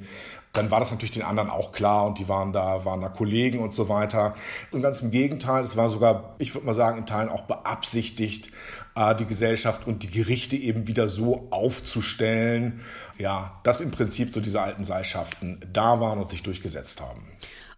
Dann 0.51 0.69
war 0.69 0.81
das 0.81 0.91
natürlich 0.91 1.11
den 1.11 1.23
anderen 1.23 1.49
auch 1.49 1.71
klar 1.71 2.07
und 2.07 2.19
die 2.19 2.27
waren 2.27 2.51
da, 2.51 2.83
waren 2.83 2.99
da 2.99 3.07
Kollegen 3.07 3.59
und 3.59 3.73
so 3.73 3.87
weiter. 3.87 4.33
Und 4.71 4.81
ganz 4.81 4.99
im 4.99 5.09
Gegenteil, 5.09 5.63
es 5.63 5.77
war 5.77 5.87
sogar, 5.87 6.35
ich 6.39 6.53
würde 6.53 6.67
mal 6.67 6.73
sagen, 6.73 6.97
in 6.97 7.05
Teilen 7.05 7.29
auch 7.29 7.43
beabsichtigt, 7.43 8.51
äh, 8.95 9.15
die 9.15 9.25
Gesellschaft 9.25 9.87
und 9.87 10.03
die 10.03 10.11
Gerichte 10.11 10.57
eben 10.57 10.87
wieder 10.89 11.07
so 11.07 11.47
aufzustellen, 11.51 12.81
ja, 13.17 13.53
dass 13.63 13.79
im 13.79 13.91
Prinzip 13.91 14.33
so 14.33 14.41
diese 14.41 14.61
alten 14.61 14.83
Seilschaften 14.83 15.61
da 15.71 16.01
waren 16.01 16.19
und 16.19 16.27
sich 16.27 16.43
durchgesetzt 16.43 16.99
haben. 16.99 17.21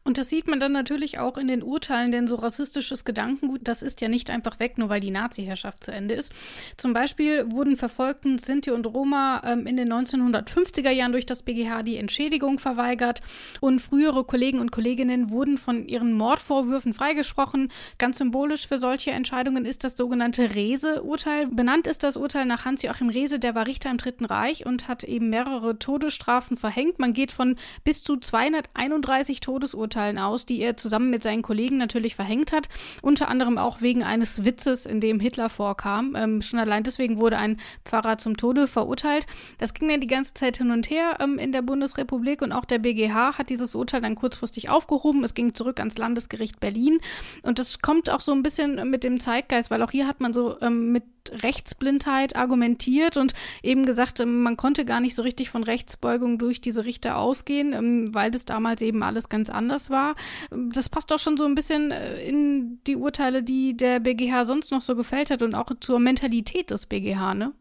Und 0.05 0.17
das 0.17 0.29
sieht 0.29 0.47
man 0.47 0.59
dann 0.59 0.73
natürlich 0.73 1.19
auch 1.19 1.37
in 1.37 1.47
den 1.47 1.63
Urteilen, 1.63 2.11
denn 2.11 2.27
so 2.27 2.35
rassistisches 2.35 3.05
Gedankengut, 3.05 3.61
das 3.63 3.81
ist 3.81 4.01
ja 4.01 4.09
nicht 4.09 4.29
einfach 4.29 4.59
weg, 4.59 4.77
nur 4.77 4.89
weil 4.89 4.99
die 4.99 5.11
Nazi-Herrschaft 5.11 5.83
zu 5.83 5.91
Ende 5.91 6.13
ist. 6.13 6.33
Zum 6.75 6.91
Beispiel 6.91 7.49
wurden 7.51 7.77
verfolgten 7.77 8.37
Sinti 8.37 8.71
und 8.71 8.85
Roma 8.85 9.41
ähm, 9.45 9.65
in 9.65 9.77
den 9.77 9.91
1950er 9.91 10.89
Jahren 10.89 11.13
durch 11.13 11.25
das 11.25 11.43
BGH 11.43 11.83
die 11.83 11.97
Entschädigung 11.97 12.59
verweigert 12.59 13.21
und 13.61 13.79
frühere 13.79 14.25
Kollegen 14.25 14.59
und 14.59 14.71
Kolleginnen 14.73 15.29
wurden 15.29 15.57
von 15.57 15.87
ihren 15.87 16.11
Mordvorwürfen 16.13 16.93
freigesprochen. 16.93 17.71
Ganz 17.97 18.17
symbolisch 18.17 18.67
für 18.67 18.79
solche 18.79 19.11
Entscheidungen 19.11 19.63
ist 19.63 19.85
das 19.85 19.95
sogenannte 19.95 20.53
Rese-Urteil. 20.53 21.47
Benannt 21.47 21.87
ist 21.87 22.03
das 22.03 22.17
Urteil 22.17 22.45
nach 22.45 22.65
Hans-Joachim 22.65 23.07
Rese, 23.07 23.39
der 23.39 23.55
war 23.55 23.67
Richter 23.67 23.89
im 23.89 23.97
Dritten 23.97 24.25
Reich 24.25 24.65
und 24.65 24.89
hat 24.89 25.05
eben 25.05 25.29
mehrere 25.29 25.79
Todesstrafen 25.79 26.57
verhängt. 26.57 26.99
Man 26.99 27.13
geht 27.13 27.31
von 27.31 27.55
bis 27.85 28.03
zu 28.03 28.17
231 28.17 29.39
Todesurteilen 29.39 29.92
Todesurteilen 29.93 30.17
aus, 30.17 30.45
die 30.45 30.59
er 30.59 30.77
zusammen 30.77 31.09
mit 31.09 31.23
seinen 31.23 31.41
Kollegen 31.41 31.77
natürlich 31.77 32.15
verhängt 32.15 32.51
hat. 32.51 32.69
Unter 33.01 33.27
anderem 33.27 33.57
auch 33.57 33.81
wegen 33.81 34.03
eines 34.03 34.43
Witzes, 34.43 34.85
in 34.85 34.99
dem 34.99 35.19
Hitler 35.19 35.49
vorkam. 35.49 36.15
Ähm, 36.15 36.41
schon 36.41 36.59
allein 36.59 36.83
deswegen 36.83 37.17
wurde 37.17 37.37
ein 37.37 37.57
Pfarrer 37.85 38.17
zum 38.17 38.37
Tode 38.37 38.67
verurteilt. 38.67 39.27
Das 39.59 39.73
ging 39.73 39.89
ja 39.89 39.97
die 39.97 40.07
ganze 40.07 40.33
Zeit 40.33 40.57
hin 40.57 40.71
und 40.71 40.89
her 40.89 41.17
ähm, 41.19 41.37
in 41.37 41.51
der 41.51 41.61
Bundesrepublik 41.61 42.41
und 42.41 42.51
auch 42.51 42.65
der 42.65 42.79
BGH 42.79 43.37
hat 43.37 43.49
dieses 43.49 43.75
Urteil 43.75 44.01
dann 44.01 44.15
kurzfristig 44.15 44.69
aufgehoben. 44.69 45.23
Es 45.23 45.33
ging 45.33 45.53
zurück 45.53 45.79
ans 45.79 45.97
Landesgericht 45.97 46.59
Berlin 46.59 46.99
und 47.43 47.59
das 47.59 47.79
kommt 47.79 48.09
auch 48.09 48.21
so 48.21 48.31
ein 48.31 48.43
bisschen 48.43 48.89
mit 48.89 49.03
dem 49.03 49.19
Zeitgeist, 49.19 49.69
weil 49.69 49.83
auch 49.83 49.91
hier 49.91 50.07
hat 50.07 50.19
man 50.19 50.33
so 50.33 50.59
ähm, 50.61 50.91
mit 50.91 51.03
Rechtsblindheit 51.31 52.35
argumentiert 52.35 53.17
und 53.17 53.33
eben 53.61 53.85
gesagt, 53.85 54.19
ähm, 54.19 54.43
man 54.43 54.57
konnte 54.57 54.85
gar 54.85 54.99
nicht 54.99 55.15
so 55.15 55.21
richtig 55.21 55.49
von 55.49 55.63
Rechtsbeugung 55.63 56.37
durch 56.37 56.61
diese 56.61 56.85
Richter 56.85 57.17
ausgehen, 57.17 57.73
ähm, 57.73 58.13
weil 58.13 58.31
das 58.31 58.45
damals 58.45 58.81
eben 58.81 59.03
alles 59.03 59.29
ganz 59.29 59.49
anders 59.49 59.89
war. 59.89 60.15
Ähm, 60.51 60.71
das 60.73 60.89
passt 60.89 61.11
auch 61.13 61.19
schon 61.19 61.37
so 61.37 61.45
ein 61.45 61.55
bisschen 61.55 61.91
äh, 61.91 62.21
in 62.23 62.79
die 62.87 62.95
Urteile, 62.95 63.43
die 63.43 63.75
der 63.75 63.99
BGH 63.99 64.45
sonst 64.45 64.71
noch 64.71 64.81
so 64.81 64.95
gefällt 64.95 65.29
hat 65.29 65.41
und 65.41 65.55
auch 65.55 65.71
zur 65.79 65.99
Mentalität 65.99 66.71
des 66.71 66.85
BGH, 66.85 67.33
ne? 67.33 67.53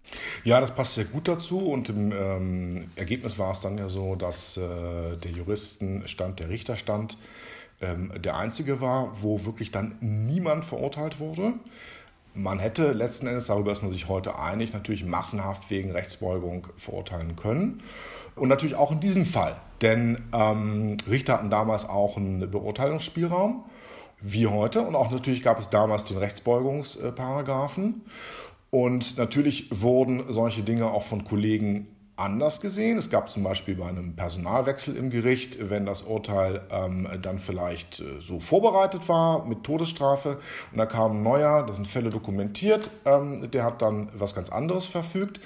Ja, 0.44 0.60
das 0.60 0.74
passt 0.74 0.94
sehr 0.94 1.04
gut 1.04 1.28
dazu 1.28 1.58
und 1.58 1.88
im 1.88 2.12
ähm, 2.12 2.90
Ergebnis 2.96 3.38
war 3.38 3.52
es 3.52 3.60
dann 3.60 3.78
ja 3.78 3.88
so, 3.88 4.16
dass 4.16 4.56
äh, 4.56 5.16
der 5.16 5.30
Juristenstand, 5.30 6.40
der 6.40 6.48
Richterstand 6.48 7.16
ähm, 7.82 8.12
der 8.16 8.36
einzige 8.36 8.80
war, 8.80 9.22
wo 9.22 9.44
wirklich 9.44 9.70
dann 9.70 9.96
niemand 10.00 10.64
verurteilt 10.64 11.18
wurde. 11.20 11.54
Man 12.34 12.58
hätte 12.58 12.92
letzten 12.92 13.26
Endes, 13.26 13.46
darüber 13.46 13.72
ist 13.72 13.82
man 13.82 13.92
sich 13.92 14.08
heute 14.08 14.38
einig, 14.38 14.72
natürlich 14.72 15.04
massenhaft 15.04 15.70
wegen 15.70 15.90
Rechtsbeugung 15.90 16.68
verurteilen 16.76 17.36
können. 17.36 17.82
Und 18.36 18.48
natürlich 18.48 18.76
auch 18.76 18.90
in 18.90 19.00
diesem 19.00 19.26
Fall. 19.26 19.56
Denn 19.82 20.18
ähm, 20.32 20.96
Richter 21.08 21.34
hatten 21.34 21.50
damals 21.50 21.88
auch 21.88 22.16
einen 22.16 22.50
Beurteilungsspielraum, 22.50 23.64
wie 24.22 24.46
heute. 24.46 24.80
Und 24.80 24.94
auch 24.94 25.10
natürlich 25.10 25.42
gab 25.42 25.58
es 25.58 25.68
damals 25.68 26.04
den 26.04 26.16
Rechtsbeugungsparagraphen. 26.16 28.02
Und 28.70 29.18
natürlich 29.18 29.68
wurden 29.82 30.32
solche 30.32 30.62
Dinge 30.62 30.90
auch 30.90 31.02
von 31.02 31.24
Kollegen 31.24 31.88
anders 32.22 32.60
gesehen. 32.60 32.98
Es 32.98 33.10
gab 33.10 33.30
zum 33.30 33.42
Beispiel 33.42 33.74
bei 33.74 33.86
einem 33.86 34.14
Personalwechsel 34.14 34.96
im 34.96 35.10
Gericht, 35.10 35.70
wenn 35.70 35.86
das 35.86 36.02
Urteil 36.02 36.62
ähm, 36.70 37.08
dann 37.20 37.38
vielleicht 37.38 38.00
äh, 38.00 38.20
so 38.20 38.40
vorbereitet 38.40 39.08
war 39.08 39.44
mit 39.44 39.64
Todesstrafe 39.64 40.38
und 40.70 40.78
da 40.78 40.86
kam 40.86 41.18
ein 41.18 41.22
neuer, 41.22 41.64
das 41.66 41.76
sind 41.76 41.88
Fälle 41.88 42.10
dokumentiert, 42.10 42.90
ähm, 43.04 43.50
der 43.50 43.64
hat 43.64 43.82
dann 43.82 44.08
was 44.14 44.34
ganz 44.34 44.50
anderes 44.50 44.86
verfügt. 44.86 45.40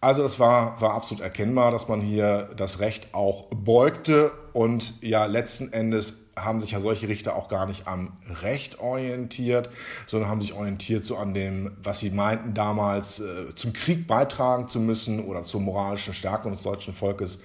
Also 0.00 0.24
es 0.24 0.38
war, 0.38 0.80
war 0.80 0.94
absolut 0.94 1.22
erkennbar, 1.22 1.70
dass 1.70 1.88
man 1.88 2.00
hier 2.00 2.50
das 2.56 2.80
Recht 2.80 3.14
auch 3.14 3.46
beugte 3.46 4.30
und 4.52 5.02
ja 5.02 5.24
letzten 5.24 5.72
Endes 5.72 6.26
haben 6.38 6.60
sich 6.60 6.72
ja 6.72 6.80
solche 6.80 7.08
Richter 7.08 7.34
auch 7.34 7.48
gar 7.48 7.66
nicht 7.66 7.88
am 7.88 8.12
Recht 8.42 8.78
orientiert, 8.78 9.70
sondern 10.04 10.28
haben 10.28 10.42
sich 10.42 10.52
orientiert 10.52 11.02
so 11.02 11.16
an 11.16 11.32
dem, 11.32 11.72
was 11.82 12.00
sie 12.00 12.10
meinten 12.10 12.52
damals 12.52 13.20
äh, 13.20 13.54
zum 13.54 13.72
Krieg 13.72 14.06
beitragen 14.06 14.68
zu 14.68 14.78
müssen 14.78 15.24
oder 15.24 15.44
zur 15.44 15.62
moralischen 15.62 16.12
Stärke 16.12 16.50
des 16.50 16.60
deutschen 16.60 16.92
Volkes 16.92 17.38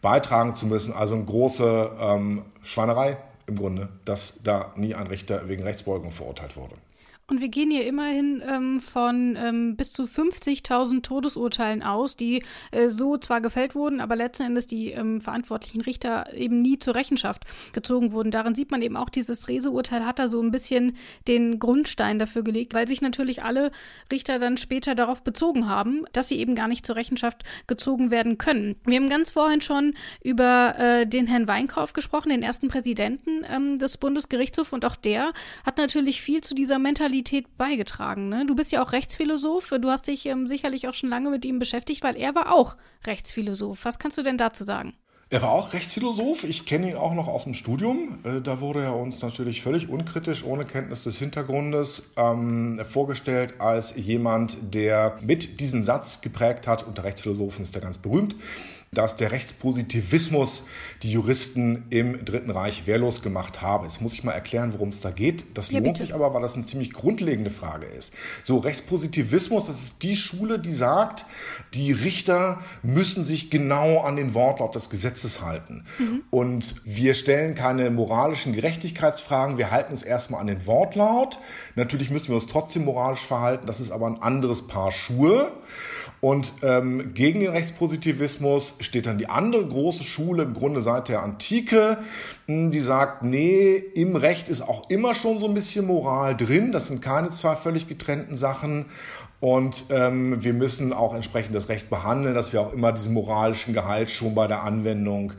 beitragen 0.00 0.54
zu 0.54 0.66
müssen. 0.66 0.92
Also 0.92 1.14
eine 1.14 1.24
große 1.24 1.90
ähm, 2.00 2.44
Schweinerei 2.62 3.16
im 3.46 3.56
Grunde, 3.56 3.88
dass 4.04 4.40
da 4.44 4.72
nie 4.76 4.94
ein 4.94 5.08
Richter 5.08 5.48
wegen 5.48 5.64
Rechtsbeugung 5.64 6.12
verurteilt 6.12 6.56
wurde. 6.56 6.74
Und 7.30 7.42
wir 7.42 7.50
gehen 7.50 7.70
hier 7.70 7.84
immerhin 7.84 8.42
ähm, 8.48 8.80
von 8.80 9.36
ähm, 9.36 9.76
bis 9.76 9.92
zu 9.92 10.04
50.000 10.04 11.02
Todesurteilen 11.02 11.82
aus, 11.82 12.16
die 12.16 12.42
äh, 12.70 12.88
so 12.88 13.18
zwar 13.18 13.42
gefällt 13.42 13.74
wurden, 13.74 14.00
aber 14.00 14.16
letzten 14.16 14.44
Endes 14.44 14.66
die 14.66 14.92
ähm, 14.92 15.20
verantwortlichen 15.20 15.82
Richter 15.82 16.32
eben 16.32 16.62
nie 16.62 16.78
zur 16.78 16.94
Rechenschaft 16.94 17.44
gezogen 17.74 18.12
wurden. 18.12 18.30
Daran 18.30 18.54
sieht 18.54 18.70
man 18.70 18.80
eben 18.80 18.96
auch, 18.96 19.10
dieses 19.10 19.46
Rese-Urteil 19.46 20.06
hat 20.06 20.18
da 20.18 20.28
so 20.28 20.40
ein 20.40 20.50
bisschen 20.50 20.96
den 21.28 21.58
Grundstein 21.58 22.18
dafür 22.18 22.42
gelegt, 22.42 22.72
weil 22.72 22.88
sich 22.88 23.02
natürlich 23.02 23.42
alle 23.42 23.72
Richter 24.10 24.38
dann 24.38 24.56
später 24.56 24.94
darauf 24.94 25.22
bezogen 25.22 25.68
haben, 25.68 26.06
dass 26.14 26.30
sie 26.30 26.38
eben 26.38 26.54
gar 26.54 26.66
nicht 26.66 26.86
zur 26.86 26.96
Rechenschaft 26.96 27.44
gezogen 27.66 28.10
werden 28.10 28.38
können. 28.38 28.76
Wir 28.86 28.96
haben 28.96 29.10
ganz 29.10 29.32
vorhin 29.32 29.60
schon 29.60 29.92
über 30.24 30.76
äh, 30.78 31.06
den 31.06 31.26
Herrn 31.26 31.46
Weinkauf 31.46 31.92
gesprochen, 31.92 32.30
den 32.30 32.42
ersten 32.42 32.68
Präsidenten 32.68 33.44
ähm, 33.54 33.78
des 33.78 33.98
Bundesgerichtshofs, 33.98 34.72
und 34.72 34.86
auch 34.86 34.96
der 34.96 35.34
hat 35.66 35.76
natürlich 35.76 36.22
viel 36.22 36.40
zu 36.40 36.54
dieser 36.54 36.78
Mentalität 36.78 37.17
Qualität 37.18 37.56
beigetragen. 37.56 38.28
Ne? 38.28 38.46
Du 38.46 38.54
bist 38.54 38.70
ja 38.70 38.82
auch 38.82 38.92
Rechtsphilosoph. 38.92 39.74
Du 39.80 39.90
hast 39.90 40.06
dich 40.06 40.26
ähm, 40.26 40.46
sicherlich 40.46 40.86
auch 40.86 40.94
schon 40.94 41.10
lange 41.10 41.30
mit 41.30 41.44
ihm 41.44 41.58
beschäftigt, 41.58 42.02
weil 42.04 42.16
er 42.16 42.34
war 42.34 42.54
auch 42.54 42.76
Rechtsphilosoph. 43.06 43.84
Was 43.84 43.98
kannst 43.98 44.18
du 44.18 44.22
denn 44.22 44.38
dazu 44.38 44.62
sagen? 44.62 44.94
Er 45.30 45.42
war 45.42 45.50
auch 45.50 45.72
Rechtsphilosoph. 45.72 46.44
Ich 46.44 46.64
kenne 46.64 46.90
ihn 46.90 46.96
auch 46.96 47.14
noch 47.14 47.26
aus 47.26 47.42
dem 47.44 47.54
Studium. 47.54 48.20
Äh, 48.22 48.40
da 48.40 48.60
wurde 48.60 48.84
er 48.84 48.94
uns 48.94 49.20
natürlich 49.20 49.62
völlig 49.62 49.88
unkritisch, 49.88 50.44
ohne 50.44 50.64
Kenntnis 50.64 51.02
des 51.02 51.18
Hintergrundes, 51.18 52.12
ähm, 52.16 52.80
vorgestellt 52.88 53.60
als 53.60 53.96
jemand, 53.96 54.74
der 54.74 55.16
mit 55.20 55.58
diesem 55.58 55.82
Satz 55.82 56.20
geprägt 56.20 56.68
hat. 56.68 56.86
Unter 56.86 57.02
Rechtsphilosophen 57.02 57.64
ist 57.64 57.74
er 57.74 57.80
ganz 57.80 57.98
berühmt 57.98 58.36
dass 58.92 59.16
der 59.16 59.32
Rechtspositivismus 59.32 60.62
die 61.02 61.12
Juristen 61.12 61.84
im 61.90 62.24
Dritten 62.24 62.50
Reich 62.50 62.86
wehrlos 62.86 63.22
gemacht 63.22 63.60
habe. 63.60 63.84
Jetzt 63.84 64.00
muss 64.00 64.14
ich 64.14 64.24
mal 64.24 64.32
erklären, 64.32 64.72
worum 64.72 64.88
es 64.88 65.00
da 65.00 65.10
geht. 65.10 65.44
Das 65.54 65.70
ja, 65.70 65.78
lohnt 65.78 65.94
bitte. 65.94 66.00
sich 66.00 66.14
aber, 66.14 66.32
weil 66.32 66.42
das 66.42 66.54
eine 66.54 66.64
ziemlich 66.64 66.92
grundlegende 66.92 67.50
Frage 67.50 67.86
ist. 67.86 68.14
So, 68.44 68.58
Rechtspositivismus, 68.58 69.66
das 69.66 69.82
ist 69.82 70.02
die 70.02 70.16
Schule, 70.16 70.58
die 70.58 70.72
sagt, 70.72 71.26
die 71.74 71.92
Richter 71.92 72.60
müssen 72.82 73.24
sich 73.24 73.50
genau 73.50 74.00
an 74.00 74.16
den 74.16 74.34
Wortlaut 74.34 74.74
des 74.74 74.88
Gesetzes 74.88 75.42
halten. 75.42 75.84
Mhm. 75.98 76.22
Und 76.30 76.76
wir 76.84 77.14
stellen 77.14 77.54
keine 77.54 77.90
moralischen 77.90 78.52
Gerechtigkeitsfragen, 78.54 79.58
wir 79.58 79.70
halten 79.70 79.92
uns 79.92 80.02
erstmal 80.02 80.40
an 80.40 80.46
den 80.46 80.66
Wortlaut. 80.66 81.38
Natürlich 81.74 82.10
müssen 82.10 82.28
wir 82.28 82.36
uns 82.36 82.46
trotzdem 82.46 82.84
moralisch 82.84 83.24
verhalten, 83.26 83.66
das 83.66 83.80
ist 83.80 83.90
aber 83.90 84.06
ein 84.06 84.22
anderes 84.22 84.66
Paar 84.66 84.90
Schuhe. 84.90 85.52
Und 86.20 86.54
ähm, 86.62 87.14
gegen 87.14 87.40
den 87.40 87.50
Rechtspositivismus 87.50 88.76
steht 88.80 89.06
dann 89.06 89.18
die 89.18 89.28
andere 89.28 89.64
große 89.64 90.02
Schule, 90.02 90.42
im 90.42 90.54
Grunde 90.54 90.82
seit 90.82 91.08
der 91.08 91.22
Antike, 91.22 91.98
hm, 92.46 92.70
die 92.70 92.80
sagt, 92.80 93.22
nee, 93.22 93.76
im 93.76 94.16
Recht 94.16 94.48
ist 94.48 94.62
auch 94.62 94.90
immer 94.90 95.14
schon 95.14 95.38
so 95.38 95.46
ein 95.46 95.54
bisschen 95.54 95.86
Moral 95.86 96.36
drin. 96.36 96.72
Das 96.72 96.88
sind 96.88 97.02
keine 97.02 97.30
zwei 97.30 97.54
völlig 97.54 97.86
getrennten 97.86 98.34
Sachen. 98.34 98.86
Und 99.40 99.86
ähm, 99.90 100.42
wir 100.42 100.52
müssen 100.52 100.92
auch 100.92 101.14
entsprechend 101.14 101.54
das 101.54 101.68
Recht 101.68 101.88
behandeln, 101.88 102.34
dass 102.34 102.52
wir 102.52 102.60
auch 102.60 102.72
immer 102.72 102.90
diesen 102.90 103.14
moralischen 103.14 103.72
Gehalt 103.72 104.10
schon 104.10 104.34
bei 104.34 104.48
der 104.48 104.64
Anwendung 104.64 105.34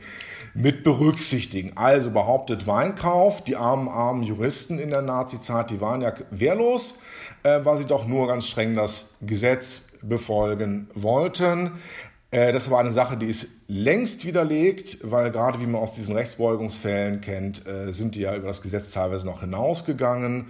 mit 0.54 0.82
berücksichtigen. 0.82 1.72
Also 1.76 2.10
behauptet 2.10 2.66
Weinkauf, 2.66 3.44
die 3.44 3.56
armen, 3.56 3.88
armen 3.88 4.22
Juristen 4.22 4.78
in 4.78 4.88
der 4.88 5.02
Nazizeit, 5.02 5.70
die 5.70 5.82
waren 5.82 6.00
ja 6.00 6.14
wehrlos, 6.30 6.94
äh, 7.42 7.60
weil 7.62 7.76
sie 7.76 7.84
doch 7.84 8.06
nur 8.06 8.26
ganz 8.26 8.46
streng 8.46 8.72
das 8.72 9.16
Gesetz 9.20 9.89
befolgen 10.02 10.88
wollten. 10.94 11.72
Äh, 12.30 12.52
das 12.52 12.70
war 12.70 12.80
eine 12.80 12.92
Sache, 12.92 13.16
die 13.16 13.26
ist 13.26 13.48
längst 13.68 14.24
widerlegt, 14.24 14.98
weil 15.02 15.30
gerade 15.30 15.60
wie 15.60 15.66
man 15.66 15.80
aus 15.80 15.94
diesen 15.94 16.14
Rechtsbeugungsfällen 16.14 17.20
kennt, 17.20 17.66
äh, 17.66 17.92
sind 17.92 18.14
die 18.14 18.20
ja 18.20 18.34
über 18.36 18.48
das 18.48 18.62
Gesetz 18.62 18.92
teilweise 18.92 19.26
noch 19.26 19.40
hinausgegangen. 19.40 20.46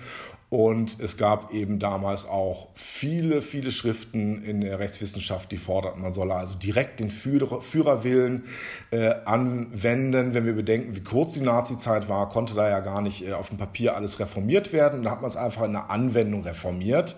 Und 0.51 0.99
es 0.99 1.17
gab 1.17 1.55
eben 1.55 1.79
damals 1.79 2.29
auch 2.29 2.71
viele, 2.75 3.41
viele 3.41 3.71
Schriften 3.71 4.43
in 4.43 4.61
der 4.61 4.81
Rechtswissenschaft, 4.81 5.53
die 5.53 5.59
forderten, 5.59 6.03
man 6.03 6.13
solle 6.13 6.35
also 6.35 6.59
direkt 6.59 6.99
den 6.99 7.09
Führer, 7.09 7.61
Führerwillen 7.61 8.43
äh, 8.91 9.15
anwenden. 9.25 10.35
Wenn 10.35 10.47
wir 10.47 10.55
bedenken, 10.55 10.97
wie 10.97 11.05
kurz 11.05 11.35
die 11.35 11.41
Nazizeit 11.43 12.09
war, 12.09 12.29
konnte 12.31 12.57
da 12.57 12.69
ja 12.69 12.81
gar 12.81 13.01
nicht 13.01 13.25
äh, 13.25 13.33
auf 13.33 13.51
dem 13.51 13.59
Papier 13.59 13.95
alles 13.95 14.19
reformiert 14.19 14.73
werden. 14.73 15.05
Da 15.05 15.13
hat 15.13 15.21
man 15.21 15.31
es 15.31 15.37
einfach 15.37 15.63
in 15.63 15.73
der 15.73 15.89
Anwendung 15.89 16.43
reformiert. 16.43 17.15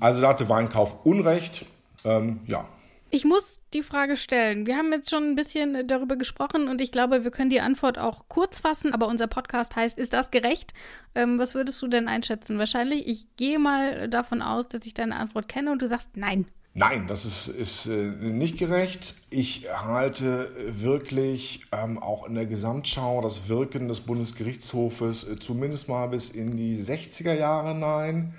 Also 0.00 0.20
da 0.20 0.28
hatte 0.28 0.48
Weinkauf 0.48 1.04
Unrecht. 1.04 1.66
Ähm, 2.04 2.40
ja. 2.46 2.66
Ich 3.10 3.24
muss 3.24 3.60
die 3.72 3.82
Frage 3.82 4.16
stellen. 4.16 4.66
Wir 4.66 4.76
haben 4.76 4.92
jetzt 4.92 5.08
schon 5.08 5.22
ein 5.30 5.34
bisschen 5.36 5.86
darüber 5.86 6.16
gesprochen 6.16 6.66
und 6.66 6.80
ich 6.80 6.90
glaube, 6.90 7.22
wir 7.22 7.30
können 7.30 7.48
die 7.48 7.60
Antwort 7.60 7.96
auch 7.96 8.24
kurz 8.28 8.58
fassen, 8.58 8.92
aber 8.92 9.06
unser 9.06 9.28
Podcast 9.28 9.76
heißt, 9.76 9.98
ist 9.98 10.12
das 10.12 10.32
gerecht? 10.32 10.74
Ähm, 11.14 11.38
was 11.38 11.54
würdest 11.54 11.80
du 11.80 11.86
denn 11.86 12.08
einschätzen? 12.08 12.58
Wahrscheinlich, 12.58 13.06
ich 13.06 13.28
gehe 13.36 13.60
mal 13.60 14.08
davon 14.08 14.42
aus, 14.42 14.68
dass 14.68 14.84
ich 14.84 14.94
deine 14.94 15.14
Antwort 15.14 15.48
kenne 15.48 15.70
und 15.70 15.80
du 15.80 15.86
sagst 15.86 16.16
nein. 16.16 16.46
Nein, 16.76 17.06
das 17.06 17.24
ist, 17.24 17.46
ist 17.46 17.86
äh, 17.86 17.92
nicht 17.92 18.58
gerecht. 18.58 19.14
Ich 19.30 19.68
halte 19.72 20.50
wirklich 20.66 21.66
ähm, 21.70 22.02
auch 22.02 22.26
in 22.26 22.34
der 22.34 22.46
Gesamtschau 22.46 23.20
das 23.20 23.48
Wirken 23.48 23.86
des 23.86 24.00
Bundesgerichtshofes 24.00 25.22
äh, 25.22 25.38
zumindest 25.38 25.88
mal 25.88 26.08
bis 26.08 26.30
in 26.30 26.56
die 26.56 26.76
60er 26.76 27.32
Jahre 27.32 27.74
hinein 27.74 28.34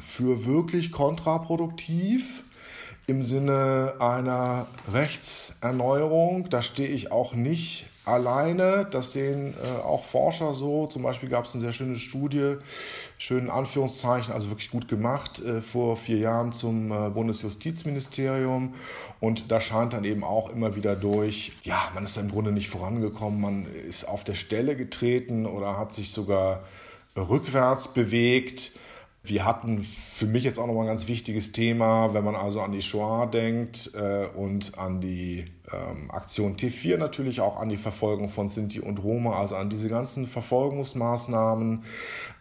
für 0.00 0.46
wirklich 0.46 0.92
kontraproduktiv 0.92 2.44
im 3.06 3.22
Sinne 3.22 3.94
einer 4.00 4.66
Rechtserneuerung. 4.92 6.50
Da 6.50 6.62
stehe 6.62 6.88
ich 6.88 7.10
auch 7.10 7.34
nicht 7.34 7.86
alleine. 8.08 8.86
Das 8.90 9.12
sehen 9.12 9.54
äh, 9.54 9.80
auch 9.80 10.04
Forscher 10.04 10.54
so. 10.54 10.86
Zum 10.86 11.02
Beispiel 11.02 11.28
gab 11.28 11.44
es 11.44 11.54
eine 11.54 11.62
sehr 11.62 11.72
schöne 11.72 11.96
Studie, 11.96 12.56
schönen 13.18 13.50
Anführungszeichen, 13.50 14.32
also 14.32 14.50
wirklich 14.50 14.70
gut 14.70 14.88
gemacht, 14.88 15.40
äh, 15.40 15.60
vor 15.60 15.96
vier 15.96 16.18
Jahren 16.18 16.52
zum 16.52 16.90
äh, 16.90 17.10
Bundesjustizministerium. 17.10 18.74
Und 19.20 19.50
da 19.50 19.60
scheint 19.60 19.92
dann 19.92 20.04
eben 20.04 20.24
auch 20.24 20.50
immer 20.50 20.74
wieder 20.74 20.96
durch, 20.96 21.52
ja, 21.62 21.80
man 21.94 22.04
ist 22.04 22.16
im 22.16 22.30
Grunde 22.30 22.52
nicht 22.52 22.68
vorangekommen, 22.68 23.40
man 23.40 23.66
ist 23.66 24.08
auf 24.08 24.24
der 24.24 24.34
Stelle 24.34 24.76
getreten 24.76 25.46
oder 25.46 25.78
hat 25.78 25.94
sich 25.94 26.12
sogar 26.12 26.64
rückwärts 27.16 27.88
bewegt. 27.88 28.72
Wir 29.24 29.44
hatten 29.44 29.80
für 29.80 30.26
mich 30.26 30.44
jetzt 30.44 30.58
auch 30.58 30.66
nochmal 30.66 30.84
ein 30.84 30.88
ganz 30.88 31.08
wichtiges 31.08 31.52
Thema, 31.52 32.14
wenn 32.14 32.24
man 32.24 32.36
also 32.36 32.60
an 32.60 32.72
die 32.72 32.80
Shoah 32.80 33.26
denkt 33.26 33.90
äh, 33.94 34.26
und 34.26 34.78
an 34.78 35.00
die 35.00 35.44
ähm, 35.72 36.10
Aktion 36.10 36.56
T4 36.56 36.98
natürlich 36.98 37.40
auch 37.40 37.60
an 37.60 37.68
die 37.68 37.76
Verfolgung 37.76 38.28
von 38.28 38.48
Sinti 38.48 38.80
und 38.80 39.02
Roma, 39.02 39.38
also 39.38 39.56
an 39.56 39.70
diese 39.70 39.88
ganzen 39.88 40.24
Verfolgungsmaßnahmen. 40.26 41.82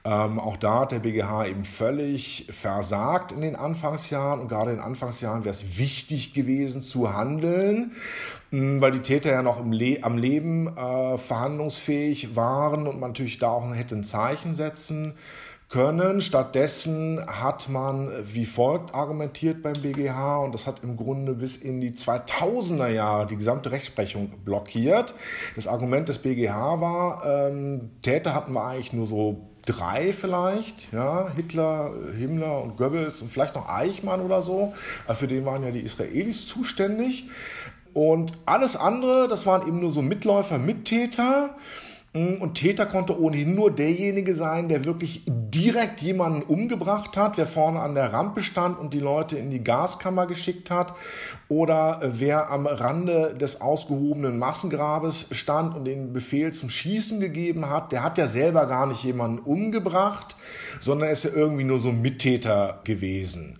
Ähm, 0.05 0.39
auch 0.39 0.55
da 0.55 0.81
hat 0.81 0.91
der 0.91 0.99
BGH 0.99 1.47
eben 1.47 1.65
völlig 1.65 2.47
versagt 2.51 3.31
in 3.31 3.41
den 3.41 3.55
Anfangsjahren 3.55 4.39
und 4.39 4.47
gerade 4.47 4.69
in 4.69 4.77
den 4.77 4.85
Anfangsjahren 4.85 5.43
wäre 5.43 5.55
es 5.55 5.79
wichtig 5.79 6.33
gewesen 6.33 6.83
zu 6.83 7.11
handeln, 7.11 7.93
mh, 8.51 8.81
weil 8.81 8.91
die 8.91 9.01
Täter 9.01 9.31
ja 9.31 9.41
noch 9.41 9.65
Le 9.65 10.03
am 10.03 10.17
Leben 10.17 10.67
äh, 10.77 11.17
verhandlungsfähig 11.17 12.35
waren 12.35 12.87
und 12.87 12.99
man 12.99 13.09
natürlich 13.09 13.39
da 13.39 13.49
auch 13.49 13.73
hätte 13.73 13.95
ein 13.95 14.03
Zeichen 14.03 14.53
setzen 14.53 15.15
können. 15.69 16.21
Stattdessen 16.21 17.23
hat 17.27 17.69
man 17.69 18.09
wie 18.23 18.45
folgt 18.45 18.95
argumentiert 18.95 19.61
beim 19.61 19.73
BGH 19.81 20.39
und 20.39 20.53
das 20.53 20.65
hat 20.65 20.83
im 20.83 20.95
Grunde 20.95 21.33
bis 21.33 21.57
in 21.57 21.81
die 21.81 21.91
2000er 21.91 22.87
Jahre 22.87 23.27
die 23.27 23.35
gesamte 23.35 23.71
Rechtsprechung 23.71 24.29
blockiert. 24.45 25.13
Das 25.55 25.67
Argument 25.67 26.07
des 26.07 26.19
BGH 26.19 26.79
war, 26.79 27.25
ähm, 27.25 27.91
Täter 28.01 28.33
hatten 28.33 28.53
wir 28.53 28.63
eigentlich 28.63 28.93
nur 28.93 29.05
so 29.05 29.47
drei 29.65 30.13
vielleicht, 30.13 30.93
ja, 30.93 31.29
Hitler, 31.35 31.91
Himmler 32.17 32.63
und 32.63 32.77
Goebbels 32.77 33.21
und 33.21 33.29
vielleicht 33.29 33.55
noch 33.55 33.67
Eichmann 33.67 34.21
oder 34.21 34.41
so. 34.41 34.73
Für 35.13 35.27
den 35.27 35.45
waren 35.45 35.63
ja 35.63 35.71
die 35.71 35.81
Israelis 35.81 36.47
zuständig. 36.47 37.29
Und 37.93 38.33
alles 38.45 38.75
andere, 38.75 39.27
das 39.27 39.45
waren 39.45 39.67
eben 39.67 39.79
nur 39.79 39.91
so 39.91 40.01
Mitläufer, 40.01 40.57
Mittäter. 40.57 41.55
Und 42.17 42.55
Täter 42.55 42.85
konnte 42.85 43.19
ohnehin 43.19 43.53
nur 43.53 43.69
derjenige 43.71 44.33
sein, 44.33 44.69
der 44.69 44.85
wirklich 44.85 45.23
direkt 45.27 46.01
jemanden 46.01 46.41
umgebracht 46.41 47.15
hat, 47.15 47.37
wer 47.37 47.45
vorne 47.45 47.79
an 47.79 47.95
der 47.95 48.11
Rampe 48.11 48.41
stand 48.41 48.79
und 48.79 48.93
die 48.93 48.99
Leute 48.99 49.37
in 49.37 49.49
die 49.49 49.63
Gaskammer 49.63 50.25
geschickt 50.25 50.71
hat. 50.71 50.93
Oder 51.47 52.01
wer 52.03 52.49
am 52.49 52.65
Rande 52.65 53.35
des 53.35 53.61
ausgehobenen 53.61 54.37
Massengrabes 54.39 55.27
stand 55.31 55.75
und 55.75 55.85
den 55.85 56.13
Befehl 56.13 56.53
zum 56.53 56.69
Schießen 56.69 57.19
gegeben 57.19 57.69
hat. 57.69 57.91
Der 57.91 58.03
hat 58.03 58.17
ja 58.17 58.25
selber 58.25 58.65
gar 58.65 58.87
nicht 58.87 59.03
jemanden 59.03 59.39
umgebracht, 59.39 60.35
sondern 60.79 61.09
ist 61.09 61.23
ja 61.23 61.31
irgendwie 61.33 61.63
nur 61.63 61.79
so 61.79 61.91
Mittäter 61.91 62.79
gewesen 62.83 63.57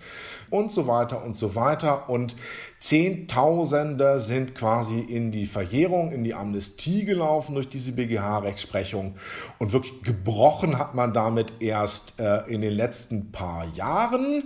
und 0.50 0.72
so 0.72 0.88
weiter 0.88 1.24
und 1.24 1.36
so 1.36 1.56
weiter. 1.56 2.10
Und 2.10 2.36
Zehntausende 2.80 4.20
sind 4.20 4.54
quasi 4.54 5.00
in 5.00 5.32
die 5.32 5.48
Verjährung, 5.48 6.12
in 6.12 6.24
die 6.24 6.36
Amnestie 6.36 7.06
gelaufen 7.06 7.56
durch 7.56 7.70
diese 7.70 7.92
BGH-Rechtsprechung. 7.94 9.16
Und 9.58 9.74
wirklich 9.74 10.04
gebrochen 10.04 10.78
hat 10.78 10.94
man 10.94 11.12
damit 11.12 11.54
erst 11.60 12.20
äh, 12.20 12.44
in 12.48 12.62
den 12.62 12.74
letzten 12.74 13.32
paar 13.32 13.66
Jahren. 13.74 14.44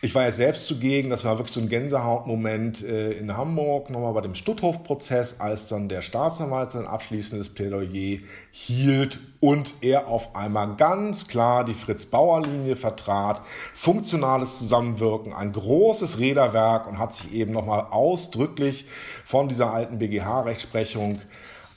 Ich 0.00 0.14
war 0.14 0.22
ja 0.22 0.30
selbst 0.30 0.68
zugegen, 0.68 1.10
das 1.10 1.24
war 1.24 1.38
wirklich 1.38 1.54
so 1.54 1.60
ein 1.60 1.68
Gänsehautmoment 1.68 2.84
äh, 2.84 3.10
in 3.14 3.36
Hamburg, 3.36 3.90
nochmal 3.90 4.12
bei 4.12 4.20
dem 4.20 4.36
Stutthof-Prozess, 4.36 5.40
als 5.40 5.66
dann 5.66 5.88
der 5.88 6.02
Staatsanwalt 6.02 6.70
sein 6.70 6.86
abschließendes 6.86 7.48
Plädoyer 7.48 8.20
hielt 8.52 9.18
und 9.40 9.74
er 9.80 10.06
auf 10.06 10.36
einmal 10.36 10.76
ganz 10.76 11.26
klar 11.26 11.64
die 11.64 11.74
Fritz-Bauer-Linie 11.74 12.76
vertrat, 12.76 13.42
funktionales 13.74 14.58
Zusammenwirken, 14.58 15.32
ein 15.32 15.50
großes 15.50 16.20
Räderwerk 16.20 16.86
und 16.86 17.00
hat 17.00 17.14
sich 17.14 17.32
eben 17.32 17.50
nochmal 17.50 17.88
ausdrücklich 17.90 18.84
von 19.24 19.48
dieser 19.48 19.72
alten 19.72 19.98
BGH-Rechtsprechung 19.98 21.18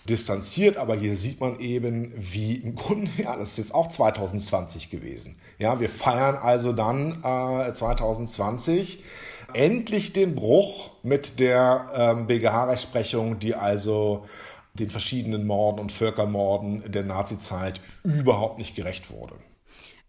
distanziert, 0.10 0.78
aber 0.78 0.96
hier 0.96 1.16
sieht 1.16 1.40
man 1.40 1.60
eben, 1.60 2.12
wie 2.16 2.56
im 2.56 2.76
Grunde, 2.76 3.12
ja, 3.18 3.36
das 3.38 3.52
ist 3.52 3.58
jetzt 3.58 3.76
auch 3.76 3.88
2020 3.88 4.90
gewesen. 4.90 5.36
Ja, 5.60 5.80
wir 5.80 5.90
feiern 5.90 6.36
also 6.36 6.74
dann 6.74 7.24
äh, 7.24 7.72
2020 7.74 9.04
endlich 9.54 10.14
den 10.14 10.36
Bruch 10.36 10.92
mit 11.04 11.40
der 11.40 11.92
ähm, 11.94 12.28
BGH-Rechtsprechung, 12.28 13.40
die 13.40 13.56
also 13.56 14.26
den 14.74 14.90
verschiedenen 14.90 15.46
Morden 15.46 15.80
und 15.80 15.92
Völkermorden 15.92 16.90
der 16.90 17.04
Nazizeit 17.04 17.82
überhaupt 18.04 18.58
nicht 18.58 18.76
gerecht 18.76 19.12
wurde. 19.12 19.36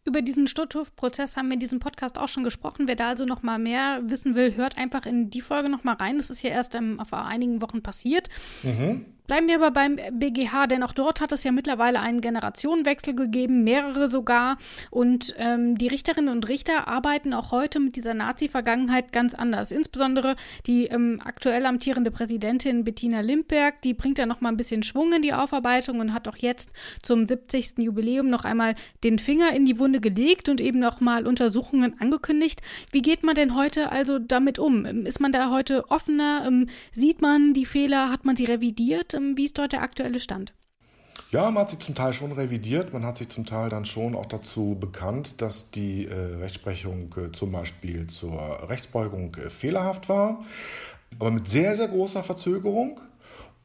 Über 0.05 0.21
diesen 0.21 0.49
Stutthof-Prozess 0.49 1.37
haben 1.37 1.49
wir 1.49 1.55
in 1.55 1.61
diesem 1.61 1.79
Podcast 1.79 2.19
auch 2.19 2.27
schon 2.27 2.43
gesprochen. 2.43 2.89
Wer 2.89 2.97
da 2.97 3.09
also 3.11 3.25
noch 3.25 3.43
mal 3.43 3.59
mehr 3.59 4.01
wissen 4.05 4.35
will, 4.35 4.57
hört 4.57 4.77
einfach 4.77 5.07
in 5.07 5.31
die 5.31 5.41
Folge 5.41 5.69
noch 5.69 5.85
mal 5.85 5.95
rein. 5.95 6.17
Das 6.17 6.29
ist 6.29 6.43
ja 6.43 6.51
erst 6.51 6.75
ähm, 6.75 7.01
vor 7.09 7.25
einigen 7.25 7.61
Wochen 7.61 7.83
passiert. 7.83 8.29
Mhm. 8.65 9.07
Bleiben 9.29 9.47
wir 9.47 9.55
aber 9.55 9.71
beim 9.71 9.99
BGH, 10.13 10.67
denn 10.67 10.83
auch 10.83 10.93
dort 10.93 11.21
hat 11.21 11.31
es 11.31 11.45
ja 11.45 11.53
mittlerweile 11.53 12.01
einen 12.01 12.21
Generationenwechsel 12.21 13.15
gegeben, 13.15 13.63
mehrere 13.63 14.09
sogar. 14.09 14.59
Und 14.91 15.35
ähm, 15.39 15.79
die 15.79 15.87
Richterinnen 15.87 16.35
und 16.35 16.49
Richter 16.49 16.89
arbeiten 16.89 17.33
auch 17.33 17.53
heute 17.53 17.79
mit 17.79 17.95
dieser 17.95 18.15
Nazi-Vergangenheit 18.15 19.13
ganz 19.13 19.35
anders. 19.35 19.71
Insbesondere 19.71 20.35
die 20.67 20.87
ähm, 20.87 21.21
aktuell 21.25 21.67
amtierende 21.67 22.11
Präsidentin 22.11 22.83
Bettina 22.83 23.21
Limberg, 23.21 23.81
die 23.83 23.95
bringt 23.95 24.19
da 24.19 24.27
noch 24.27 24.41
mal 24.41 24.49
ein 24.49 24.57
bisschen 24.57 24.83
Schwung 24.83 25.13
in 25.13 25.23
die 25.23 25.33
Aufarbeitung 25.33 26.01
und 26.01 26.13
hat 26.13 26.27
auch 26.27 26.37
jetzt 26.37 26.71
zum 27.03 27.29
70. 27.29 27.79
Jubiläum 27.79 28.27
noch 28.27 28.45
einmal 28.45 28.75
den 29.05 29.21
Finger 29.21 29.55
in 29.55 29.65
die 29.65 29.79
Wunde 29.79 30.01
gelegt 30.01 30.49
und 30.49 30.61
eben 30.61 30.81
noch 30.81 31.01
mal 31.01 31.29
Untersuchungen 31.29 31.99
angekündigt. 32.01 32.61
Wie 32.91 33.03
geht 33.03 33.23
man 33.23 33.37
denn 33.37 33.55
heute 33.55 33.93
also 33.93 34.19
damit 34.19 34.59
um? 34.59 34.85
Ist 34.85 35.21
man 35.21 35.31
da 35.31 35.51
heute 35.51 35.89
offener? 35.91 36.45
Ähm, 36.47 36.69
sieht 36.91 37.23
man 37.23 37.55
die 37.55 37.67
Fehler? 37.67 38.11
Hat 38.11 38.25
man 38.25 38.35
sie 38.35 38.47
revidiert? 38.47 39.12
Ähm, 39.15 39.37
wie 39.37 39.45
ist 39.45 39.59
dort 39.59 39.73
der 39.73 39.83
aktuelle 39.83 40.21
Stand? 40.21 40.53
Ja, 41.31 41.51
man 41.51 41.63
hat 41.63 41.71
sich 41.71 41.79
zum 41.79 41.95
Teil 41.95 42.13
schon 42.13 42.33
revidiert. 42.33 42.93
Man 42.93 43.05
hat 43.05 43.17
sich 43.17 43.29
zum 43.29 43.47
Teil 43.47 43.69
dann 43.69 43.85
schon 43.85 44.15
auch 44.15 44.27
dazu 44.27 44.77
bekannt, 44.79 45.41
dass 45.41 45.71
die 45.71 46.07
äh, 46.07 46.15
Rechtsprechung 46.15 47.15
äh, 47.17 47.33
zum 47.33 47.53
Beispiel 47.53 48.07
zur 48.07 48.69
Rechtsbeugung 48.69 49.35
äh, 49.37 49.51
fehlerhaft 49.51 50.09
war. 50.09 50.45
Aber 51.19 51.31
mit 51.31 51.49
sehr, 51.49 51.77
sehr 51.77 51.89
großer 51.89 52.23
Verzögerung. 52.23 53.01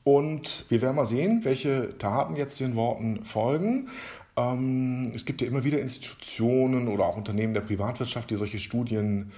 Und 0.03 0.65
wir 0.69 0.81
werden 0.81 0.95
mal 0.95 1.05
sehen, 1.05 1.43
welche 1.43 1.97
Taten 1.97 2.37
jetzt 2.37 2.59
den 2.61 2.75
Worten 2.75 3.25
folgen. 3.25 3.89
Ähm, 4.37 5.11
es 5.13 5.25
gibt 5.25 5.41
ja 5.41 5.47
immer 5.47 5.65
wieder 5.65 5.79
Institutionen 5.79 6.87
oder 6.87 7.05
auch 7.05 7.17
Unternehmen 7.17 7.53
der 7.53 7.61
Privatwirtschaft, 7.61 8.29
die 8.29 8.35
solche 8.35 8.59
Studien 8.59 9.31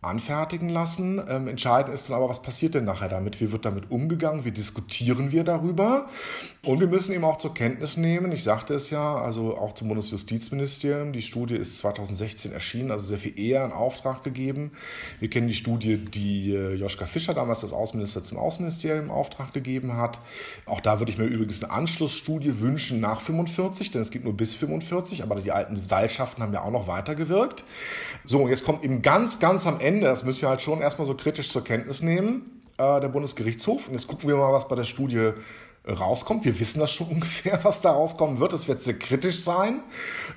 anfertigen 0.00 0.68
lassen. 0.68 1.20
Ähm, 1.28 1.48
entscheidend 1.48 1.92
ist 1.92 2.08
dann 2.08 2.16
aber, 2.16 2.28
was 2.28 2.40
passiert 2.40 2.74
denn 2.74 2.84
nachher 2.84 3.08
damit? 3.08 3.40
Wie 3.40 3.50
wird 3.50 3.64
damit 3.64 3.90
umgegangen? 3.90 4.44
Wie 4.44 4.52
diskutieren 4.52 5.32
wir 5.32 5.42
darüber? 5.42 6.06
Und 6.62 6.78
wir 6.78 6.86
müssen 6.86 7.12
eben 7.12 7.24
auch 7.24 7.38
zur 7.38 7.52
Kenntnis 7.52 7.96
nehmen, 7.96 8.30
ich 8.30 8.44
sagte 8.44 8.74
es 8.74 8.90
ja, 8.90 9.16
also 9.16 9.56
auch 9.56 9.72
zum 9.72 9.88
Bundesjustizministerium, 9.88 11.12
die 11.12 11.22
Studie 11.22 11.56
ist 11.56 11.78
2016 11.78 12.52
erschienen, 12.52 12.92
also 12.92 13.08
sehr 13.08 13.18
viel 13.18 13.38
eher 13.38 13.64
in 13.64 13.72
Auftrag 13.72 14.22
gegeben. 14.22 14.70
Wir 15.18 15.30
kennen 15.30 15.48
die 15.48 15.54
Studie, 15.54 15.98
die 15.98 16.54
äh, 16.54 16.74
Joschka 16.74 17.06
Fischer 17.06 17.34
damals 17.34 17.64
als 17.64 17.72
Außenminister 17.72 18.22
zum 18.22 18.38
Außenministerium 18.38 19.06
in 19.06 19.10
Auftrag 19.10 19.52
gegeben 19.52 19.96
hat. 19.96 20.20
Auch 20.64 20.80
da 20.80 21.00
würde 21.00 21.10
ich 21.10 21.18
mir 21.18 21.24
übrigens 21.24 21.62
eine 21.62 21.72
Anschlussstudie 21.72 22.60
wünschen 22.60 23.00
nach 23.00 23.20
45, 23.20 23.90
denn 23.90 24.02
es 24.02 24.10
gibt 24.12 24.24
nur 24.24 24.36
bis 24.36 24.54
45, 24.54 25.24
aber 25.24 25.36
die 25.40 25.50
alten 25.50 25.80
Seilschaften 25.88 26.42
haben 26.42 26.52
ja 26.52 26.62
auch 26.62 26.70
noch 26.70 26.86
weitergewirkt. 26.86 27.64
So, 28.24 28.46
jetzt 28.46 28.64
kommt 28.64 28.84
eben 28.84 29.02
ganz, 29.02 29.40
ganz 29.40 29.66
am 29.66 29.80
Ende 29.80 29.87
Ende, 29.88 30.06
das 30.06 30.24
müssen 30.24 30.42
wir 30.42 30.50
halt 30.50 30.60
schon 30.60 30.80
erstmal 30.80 31.06
so 31.06 31.14
kritisch 31.14 31.50
zur 31.50 31.64
Kenntnis 31.64 32.02
nehmen, 32.02 32.62
äh, 32.76 33.00
der 33.00 33.08
Bundesgerichtshof. 33.08 33.88
Und 33.88 33.94
jetzt 33.94 34.06
gucken 34.06 34.28
wir 34.28 34.36
mal, 34.36 34.52
was 34.52 34.68
bei 34.68 34.76
der 34.76 34.84
Studie 34.84 35.32
äh, 35.84 35.92
rauskommt. 35.92 36.44
Wir 36.44 36.60
wissen 36.60 36.78
das 36.78 36.92
schon 36.92 37.08
ungefähr, 37.10 37.58
was 37.64 37.80
da 37.80 37.92
rauskommen 37.92 38.38
wird. 38.38 38.52
Es 38.52 38.68
wird 38.68 38.82
sehr 38.82 38.98
kritisch 38.98 39.40
sein. 39.40 39.80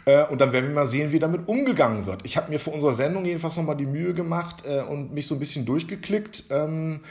Äh, 0.05 0.25
und 0.27 0.39
dann 0.39 0.53
werden 0.53 0.69
wir 0.69 0.75
mal 0.75 0.87
sehen, 0.87 1.11
wie 1.11 1.19
damit 1.19 1.49
umgegangen 1.49 2.05
wird. 2.05 2.21
Ich 2.25 2.37
habe 2.37 2.49
mir 2.49 2.59
für 2.59 2.69
unsere 2.69 2.95
Sendung 2.95 3.25
jedenfalls 3.25 3.57
nochmal 3.57 3.75
die 3.75 3.85
Mühe 3.85 4.13
gemacht 4.13 4.63
äh, 4.65 4.81
und 4.83 5.13
mich 5.13 5.27
so 5.27 5.35
ein 5.35 5.39
bisschen 5.39 5.65
durchgeklickt. 5.65 6.45
Ähm, 6.49 7.01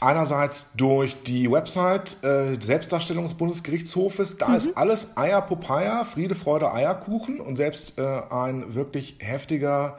Einerseits 0.00 0.74
durch 0.76 1.24
die 1.24 1.50
Website 1.50 2.22
äh, 2.22 2.54
Selbstdarstellung 2.60 3.24
des 3.24 3.34
Bundesgerichtshofes. 3.34 4.38
Da 4.38 4.50
mhm. 4.50 4.54
ist 4.54 4.76
alles 4.76 5.16
Eier 5.16 5.42
Popeye, 5.42 6.04
Friede, 6.04 6.36
Freude, 6.36 6.72
Eierkuchen 6.72 7.40
und 7.40 7.56
selbst 7.56 7.98
äh, 7.98 8.02
ein 8.30 8.76
wirklich 8.76 9.16
heftiger 9.18 9.98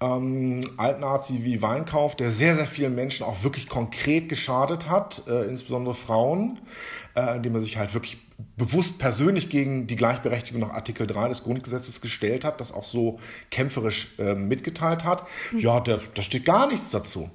ähm, 0.00 0.60
Altnazi 0.76 1.44
wie 1.44 1.62
Weinkauf, 1.62 2.16
der 2.16 2.30
sehr, 2.30 2.54
sehr 2.54 2.66
vielen 2.66 2.94
Menschen 2.94 3.24
auch 3.24 3.44
wirklich 3.44 3.68
konkret 3.68 4.28
geschadet 4.28 4.90
hat, 4.90 5.22
äh, 5.26 5.44
insbesondere 5.44 5.94
Frauen, 5.94 6.60
äh, 7.14 7.36
indem 7.36 7.54
er 7.54 7.60
sich 7.60 7.78
halt 7.78 7.94
wirklich 7.94 8.18
bewusst 8.56 8.98
persönlich 8.98 9.48
gegen 9.48 9.86
die 9.86 9.96
Gleichberechtigung 9.96 10.60
nach 10.60 10.70
Artikel 10.70 11.06
3 11.06 11.28
des 11.28 11.44
Grundgesetzes 11.44 12.02
gestellt 12.02 12.44
hat, 12.44 12.60
das 12.60 12.72
auch 12.72 12.84
so 12.84 13.18
kämpferisch 13.50 14.14
äh, 14.18 14.34
mitgeteilt 14.34 15.04
hat. 15.04 15.24
Mhm. 15.52 15.58
Ja, 15.58 15.80
da, 15.80 15.98
da 16.14 16.22
steht 16.22 16.44
gar 16.44 16.66
nichts 16.68 16.90
dazu. 16.90 17.30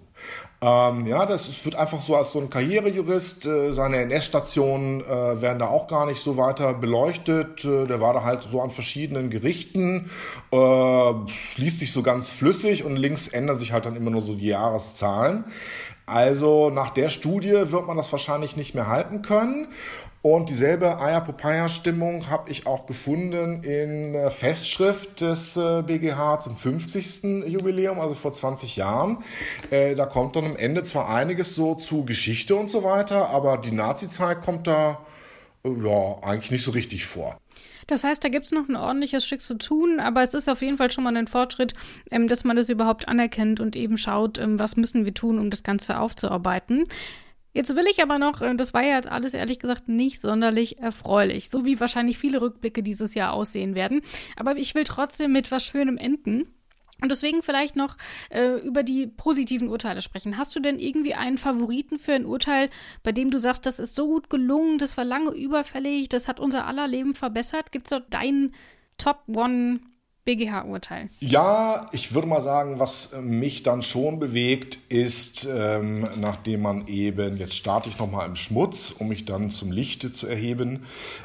Ähm, 0.64 1.08
ja, 1.08 1.26
das 1.26 1.66
wird 1.66 1.74
einfach 1.74 2.00
so 2.02 2.16
als 2.16 2.34
so 2.34 2.40
ein 2.40 2.52
Karrierejurist. 2.52 3.48
Äh, 3.48 3.74
seine 3.74 3.98
NS-Stationen 4.02 5.02
äh, 5.02 5.42
werden 5.42 5.58
da 5.58 5.68
auch 5.68 5.88
gar 5.88 6.06
nicht 6.06 6.22
so 6.22 6.38
weiter 6.38 6.76
beleuchtet. 6.76 7.66
Äh, 7.66 7.86
der 7.86 8.00
war 8.00 8.14
da 8.14 8.24
halt 8.24 8.44
so 8.44 8.62
an 8.62 8.70
verschiedenen 8.70 9.32
Gerichten, 9.32 10.12
äh, 10.52 11.14
liest 11.56 11.80
sich 11.80 11.92
so 11.92 12.04
ganz 12.04 12.32
flüssig 12.32 12.84
und 12.84 12.96
links 12.96 13.28
ändern 13.28 13.58
sich 13.58 13.74
halt 13.74 13.88
dann 13.88 13.96
immer 13.96 14.12
nur 14.12 14.22
so 14.22 14.36
die 14.36 14.48
Jahreszahlen. 14.48 15.46
Also 16.06 16.70
nach 16.70 16.92
der 16.92 17.10
Studie 17.10 17.72
wird 17.72 17.88
man 17.88 17.98
das 17.98 18.12
wahrscheinlich 18.12 18.56
nicht 18.56 18.76
mehr 18.76 18.88
halten 18.88 19.24
können. 19.24 19.68
Und 20.24 20.52
dieselbe 20.52 21.00
Aya-Popaya-Stimmung 21.00 22.30
habe 22.30 22.52
ich 22.52 22.68
auch 22.68 22.86
gefunden 22.86 23.64
in 23.64 24.14
der 24.14 24.30
Festschrift 24.30 25.22
des 25.22 25.58
äh, 25.58 25.82
BGH 25.82 26.40
zum 26.40 26.56
50. 26.56 27.48
Jubiläum, 27.48 28.00
also 28.00 28.14
vor 28.14 28.32
20 28.32 28.76
Jahren. 28.76 29.24
Äh, 29.72 29.96
da 29.96 30.06
kommt 30.06 30.36
dann 30.36 30.46
am 30.46 30.56
Ende 30.56 30.84
zwar 30.84 31.10
einiges 31.10 31.56
so 31.56 31.74
zu 31.74 32.06
Geschichte 32.06 32.56
und 32.56 32.70
so 32.70 32.84
weiter, 32.84 33.30
aber 33.30 33.58
die 33.58 33.72
Nazi-Zeit 33.72 34.42
kommt 34.42 34.68
da 34.68 35.00
äh, 35.64 35.70
ja 35.70 36.18
eigentlich 36.22 36.52
nicht 36.52 36.64
so 36.64 36.72
richtig 36.72 37.06
vor. 37.06 37.40
Das 37.88 38.04
heißt, 38.04 38.24
da 38.24 38.30
gibt 38.30 38.46
es 38.46 38.52
noch 38.52 38.70
ein 38.70 38.76
ordentliches 38.76 39.26
Stück 39.26 39.42
zu 39.42 39.56
tun, 39.56 40.00
aber 40.00 40.22
es 40.22 40.34
ist 40.34 40.50
auf 40.50 40.62
jeden 40.62 40.78
Fall 40.78 40.92
schon 40.92 41.04
mal 41.04 41.18
ein 41.18 41.28
Fortschritt, 41.28 41.74
ähm, 42.12 42.28
dass 42.28 42.44
man 42.44 42.56
das 42.56 42.70
überhaupt 42.70 43.08
anerkennt 43.08 43.60
und 43.60 43.76
eben 43.76 43.98
schaut, 43.98 44.38
ähm, 44.38 44.60
was 44.60 44.78
müssen 44.78 45.04
wir 45.04 45.14
tun, 45.16 45.40
um 45.40 45.50
das 45.50 45.64
Ganze 45.64 46.00
aufzuarbeiten. 46.00 46.84
Jetzt 47.54 47.76
will 47.76 47.86
ich 47.88 48.02
aber 48.02 48.18
noch, 48.18 48.42
äh, 48.42 48.56
das 48.56 48.74
war 48.74 48.84
ja 48.84 48.96
jetzt 48.96 49.10
alles 49.10 49.34
ehrlich 49.34 49.60
gesagt 49.60 49.90
nicht 49.90 50.22
sonderlich 50.22 50.80
erfreulich, 50.80 51.50
so 51.50 51.66
wie 51.66 51.80
wahrscheinlich 51.80 52.18
viele 52.18 52.42
Rückblicke 52.42 52.84
dieses 52.84 53.14
Jahr 53.14 53.34
aussehen 53.34 53.76
werden. 53.76 54.02
Aber 54.38 54.56
ich 54.58 54.74
will 54.76 54.86
trotzdem 54.86 55.32
mit 55.32 55.52
was 55.52 55.66
Schönem 55.66 55.98
enden. 55.98 56.54
Und 57.02 57.10
deswegen 57.10 57.42
vielleicht 57.42 57.76
noch 57.76 57.98
äh, 58.30 58.60
über 58.60 58.84
die 58.84 59.08
positiven 59.08 59.70
Urteile 59.70 60.02
sprechen. 60.02 60.38
Hast 60.38 60.56
du 60.56 60.60
denn 60.60 60.78
irgendwie 60.78 61.16
einen 61.16 61.40
Favoriten 61.40 61.98
für 61.98 62.14
ein 62.14 62.26
Urteil, 62.26 62.70
bei 63.02 63.12
dem 63.12 63.32
du 63.32 63.40
sagst, 63.40 63.66
das 63.66 63.80
ist 63.80 63.96
so 63.96 64.08
gut 64.08 64.30
gelungen, 64.30 64.78
das 64.78 64.98
war 64.98 65.04
lange 65.04 65.32
überfällig, 65.32 66.10
das 66.10 66.28
hat 66.28 66.40
unser 66.40 66.68
aller 66.68 66.88
Leben 66.88 67.16
verbessert? 67.16 67.72
Gibt 67.72 67.88
es 67.88 67.90
da 67.90 68.00
deinen 68.02 68.54
Top 69.00 69.24
One 69.28 69.80
BGH-Urteil? 70.24 71.10
Ja, 71.20 71.90
ich 71.92 72.14
würde 72.14 72.28
mal 72.28 72.42
sagen, 72.42 72.80
was 72.80 73.12
mich 73.22 73.64
dann 73.64 73.82
schon 73.82 74.20
bewegt, 74.20 74.78
ist, 74.90 75.48
ähm, 75.52 76.08
nachdem 76.16 76.62
man 76.62 76.88
eben, 76.88 77.38
jetzt 77.38 77.56
starte 77.56 77.90
ich 77.90 77.98
nochmal 77.98 78.28
im 78.28 78.36
Schmutz, 78.36 78.94
um 78.98 79.08
mich 79.08 79.26
dann 79.26 79.50
zum 79.50 79.72
Lichte 79.72 80.12
zu 80.12 80.28
erheben, 80.28 80.84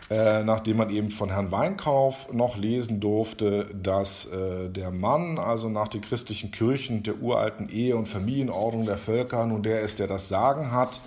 äh, 0.09 0.43
nachdem 0.43 0.79
man 0.79 0.89
eben 0.91 1.11
von 1.11 1.29
Herrn 1.29 1.53
Weinkauf 1.53 2.33
noch 2.33 2.57
lesen 2.57 2.99
durfte, 3.01 3.67
dass 3.75 4.27
äh, 4.27 4.71
der 4.71 4.91
Mann, 4.91 5.39
also 5.39 5.69
nach 5.69 5.89
den 5.89 6.01
christlichen 6.01 6.51
Kirchen 6.51 7.03
der 7.03 7.21
uralten 7.21 7.69
Ehe- 7.69 7.97
und 7.97 8.07
Familienordnung 8.07 8.87
der 8.87 8.99
Völker, 8.99 9.45
nun 9.45 9.63
der 9.63 9.83
ist, 9.83 9.99
der 9.99 10.07
das 10.07 10.31
Sagen 10.31 10.73
hat, 10.73 11.01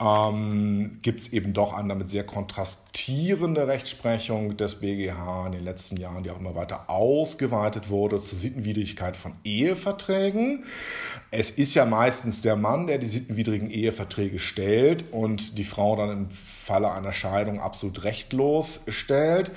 ähm, 0.00 0.92
gibt 1.02 1.20
es 1.20 1.32
eben 1.32 1.52
doch 1.52 1.74
eine 1.74 1.88
damit 1.88 2.10
sehr 2.10 2.24
kontrastierende 2.24 3.68
Rechtsprechung 3.68 4.56
des 4.56 4.76
BGH 4.76 5.46
in 5.46 5.52
den 5.52 5.64
letzten 5.64 5.98
Jahren, 5.98 6.22
die 6.22 6.30
auch 6.30 6.40
immer 6.40 6.54
weiter 6.54 6.88
ausgeweitet 6.88 7.90
wurde 7.90 8.20
zur 8.22 8.38
Sittenwidrigkeit 8.38 9.16
von 9.16 9.34
Eheverträgen. 9.44 10.64
Es 11.30 11.50
ist 11.50 11.74
ja 11.74 11.84
meistens 11.84 12.40
der 12.40 12.56
Mann, 12.56 12.86
der 12.86 12.98
die 12.98 13.06
sittenwidrigen 13.06 13.70
Eheverträge 13.70 14.38
stellt 14.38 15.04
und 15.12 15.58
die 15.58 15.64
Frau 15.64 15.96
dann 15.96 16.10
im 16.10 16.30
Falle 16.30 16.90
einer 16.92 17.12
Scheidung 17.12 17.60
absolut 17.60 18.04
rechtlos 18.04 18.80
stellt 18.88 19.52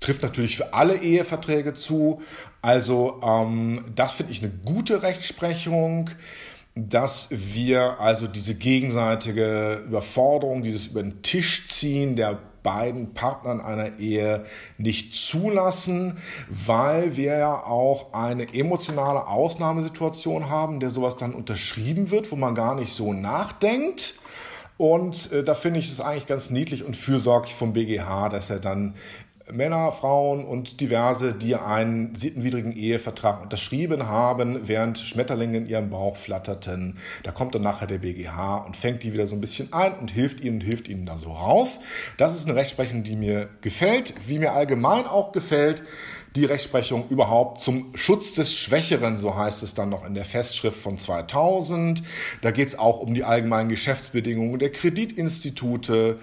trifft 0.00 0.22
natürlich 0.22 0.58
für 0.58 0.74
alle 0.74 0.98
Eheverträge 0.98 1.72
zu. 1.72 2.20
Also 2.60 3.22
ähm, 3.22 3.84
das 3.94 4.12
finde 4.12 4.32
ich 4.32 4.42
eine 4.42 4.52
gute 4.52 5.02
Rechtsprechung 5.02 6.10
dass 6.74 7.28
wir 7.30 8.00
also 8.00 8.26
diese 8.26 8.56
gegenseitige 8.56 9.84
Überforderung, 9.86 10.62
dieses 10.62 10.86
über 10.86 11.02
den 11.02 11.22
Tisch 11.22 11.68
ziehen 11.68 12.16
der 12.16 12.38
beiden 12.64 13.14
Partnern 13.14 13.60
einer 13.60 13.98
Ehe 13.98 14.44
nicht 14.78 15.14
zulassen, 15.14 16.18
weil 16.48 17.16
wir 17.16 17.36
ja 17.36 17.62
auch 17.62 18.12
eine 18.12 18.52
emotionale 18.54 19.28
Ausnahmesituation 19.28 20.48
haben, 20.48 20.80
der 20.80 20.90
sowas 20.90 21.16
dann 21.16 21.34
unterschrieben 21.34 22.10
wird, 22.10 22.32
wo 22.32 22.36
man 22.36 22.56
gar 22.56 22.74
nicht 22.74 22.92
so 22.92 23.12
nachdenkt. 23.12 24.14
Und 24.76 25.30
äh, 25.30 25.44
da 25.44 25.54
finde 25.54 25.78
ich 25.78 25.88
es 25.88 26.00
eigentlich 26.00 26.26
ganz 26.26 26.50
niedlich 26.50 26.82
und 26.82 26.96
fürsorglich 26.96 27.54
vom 27.54 27.74
BGH, 27.74 28.30
dass 28.30 28.50
er 28.50 28.58
dann 28.58 28.94
Männer, 29.52 29.92
Frauen 29.92 30.44
und 30.44 30.80
diverse, 30.80 31.34
die 31.34 31.54
einen 31.54 32.14
sittenwidrigen 32.14 32.72
Ehevertrag 32.72 33.42
unterschrieben 33.42 34.06
haben, 34.06 34.66
während 34.66 34.98
Schmetterlinge 34.98 35.58
in 35.58 35.66
ihrem 35.66 35.90
Bauch 35.90 36.16
flatterten. 36.16 36.96
Da 37.22 37.30
kommt 37.30 37.54
dann 37.54 37.62
nachher 37.62 37.86
der 37.86 37.98
BGH 37.98 38.56
und 38.58 38.76
fängt 38.76 39.02
die 39.02 39.12
wieder 39.12 39.26
so 39.26 39.36
ein 39.36 39.40
bisschen 39.40 39.72
ein 39.72 39.98
und 39.98 40.10
hilft 40.10 40.40
ihnen 40.40 40.56
und 40.56 40.62
hilft 40.62 40.88
ihnen 40.88 41.04
da 41.04 41.16
so 41.16 41.30
raus. 41.32 41.80
Das 42.16 42.34
ist 42.34 42.46
eine 42.46 42.56
Rechtsprechung, 42.56 43.02
die 43.02 43.16
mir 43.16 43.48
gefällt, 43.60 44.14
wie 44.26 44.38
mir 44.38 44.52
allgemein 44.52 45.06
auch 45.06 45.32
gefällt. 45.32 45.82
Die 46.36 46.46
Rechtsprechung 46.46 47.08
überhaupt 47.10 47.60
zum 47.60 47.92
Schutz 47.94 48.34
des 48.34 48.56
Schwächeren, 48.56 49.18
so 49.18 49.36
heißt 49.36 49.62
es 49.62 49.74
dann 49.74 49.88
noch 49.88 50.04
in 50.04 50.14
der 50.14 50.24
Festschrift 50.24 50.76
von 50.76 50.98
2000. 50.98 52.02
Da 52.42 52.50
geht 52.50 52.66
es 52.66 52.76
auch 52.76 52.98
um 52.98 53.14
die 53.14 53.22
allgemeinen 53.22 53.68
Geschäftsbedingungen 53.68 54.58
der 54.58 54.72
Kreditinstitute. 54.72 56.18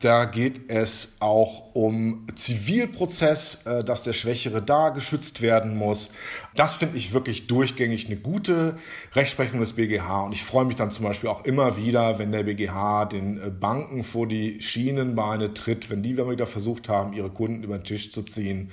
Da 0.00 0.24
geht 0.24 0.70
es 0.70 1.16
auch 1.20 1.74
um 1.74 2.26
Zivilprozess, 2.34 3.66
äh, 3.66 3.84
dass 3.84 4.02
der 4.02 4.14
Schwächere 4.14 4.62
da 4.62 4.88
geschützt 4.88 5.42
werden 5.42 5.76
muss. 5.76 6.10
Das 6.54 6.74
finde 6.74 6.96
ich 6.96 7.12
wirklich 7.12 7.48
durchgängig 7.48 8.06
eine 8.06 8.16
gute 8.16 8.78
Rechtsprechung 9.12 9.60
des 9.60 9.74
BGH. 9.74 10.22
Und 10.22 10.32
ich 10.32 10.42
freue 10.42 10.64
mich 10.64 10.76
dann 10.76 10.90
zum 10.90 11.04
Beispiel 11.04 11.28
auch 11.28 11.44
immer 11.44 11.76
wieder, 11.76 12.18
wenn 12.18 12.32
der 12.32 12.44
BGH 12.44 13.04
den 13.04 13.42
äh, 13.42 13.50
Banken 13.50 14.02
vor 14.02 14.26
die 14.26 14.62
Schienenbeine 14.62 15.52
tritt, 15.52 15.90
wenn 15.90 16.02
die 16.02 16.16
wieder 16.16 16.46
versucht 16.46 16.88
haben, 16.88 17.12
ihre 17.12 17.28
Kunden 17.28 17.62
über 17.62 17.76
den 17.76 17.84
Tisch 17.84 18.10
zu 18.10 18.22
ziehen. 18.22 18.70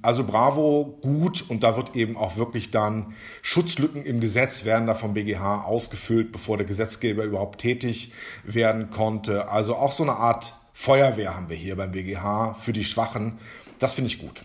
Also 0.00 0.24
bravo, 0.24 0.98
gut 1.02 1.44
und 1.50 1.62
da 1.62 1.76
wird 1.76 1.94
eben 1.96 2.16
auch 2.16 2.38
wirklich 2.38 2.70
dann 2.70 3.14
Schutzlücken 3.42 4.04
im 4.04 4.20
Gesetz 4.20 4.64
werden 4.64 4.86
da 4.86 4.94
vom 4.94 5.12
BGH 5.12 5.64
ausgefüllt, 5.64 6.32
bevor 6.32 6.56
der 6.56 6.66
Gesetzgeber 6.66 7.24
überhaupt 7.24 7.60
tätig 7.60 8.12
werden 8.42 8.90
konnte. 8.90 9.48
Also 9.48 9.76
auch 9.76 9.92
so 9.92 10.02
eine 10.02 10.16
Art 10.16 10.54
Feuerwehr 10.82 11.36
haben 11.36 11.48
wir 11.48 11.54
hier 11.54 11.76
beim 11.76 11.92
BGH 11.92 12.54
für 12.54 12.72
die 12.72 12.82
Schwachen. 12.82 13.38
Das 13.78 13.94
finde 13.94 14.08
ich 14.08 14.18
gut. 14.18 14.42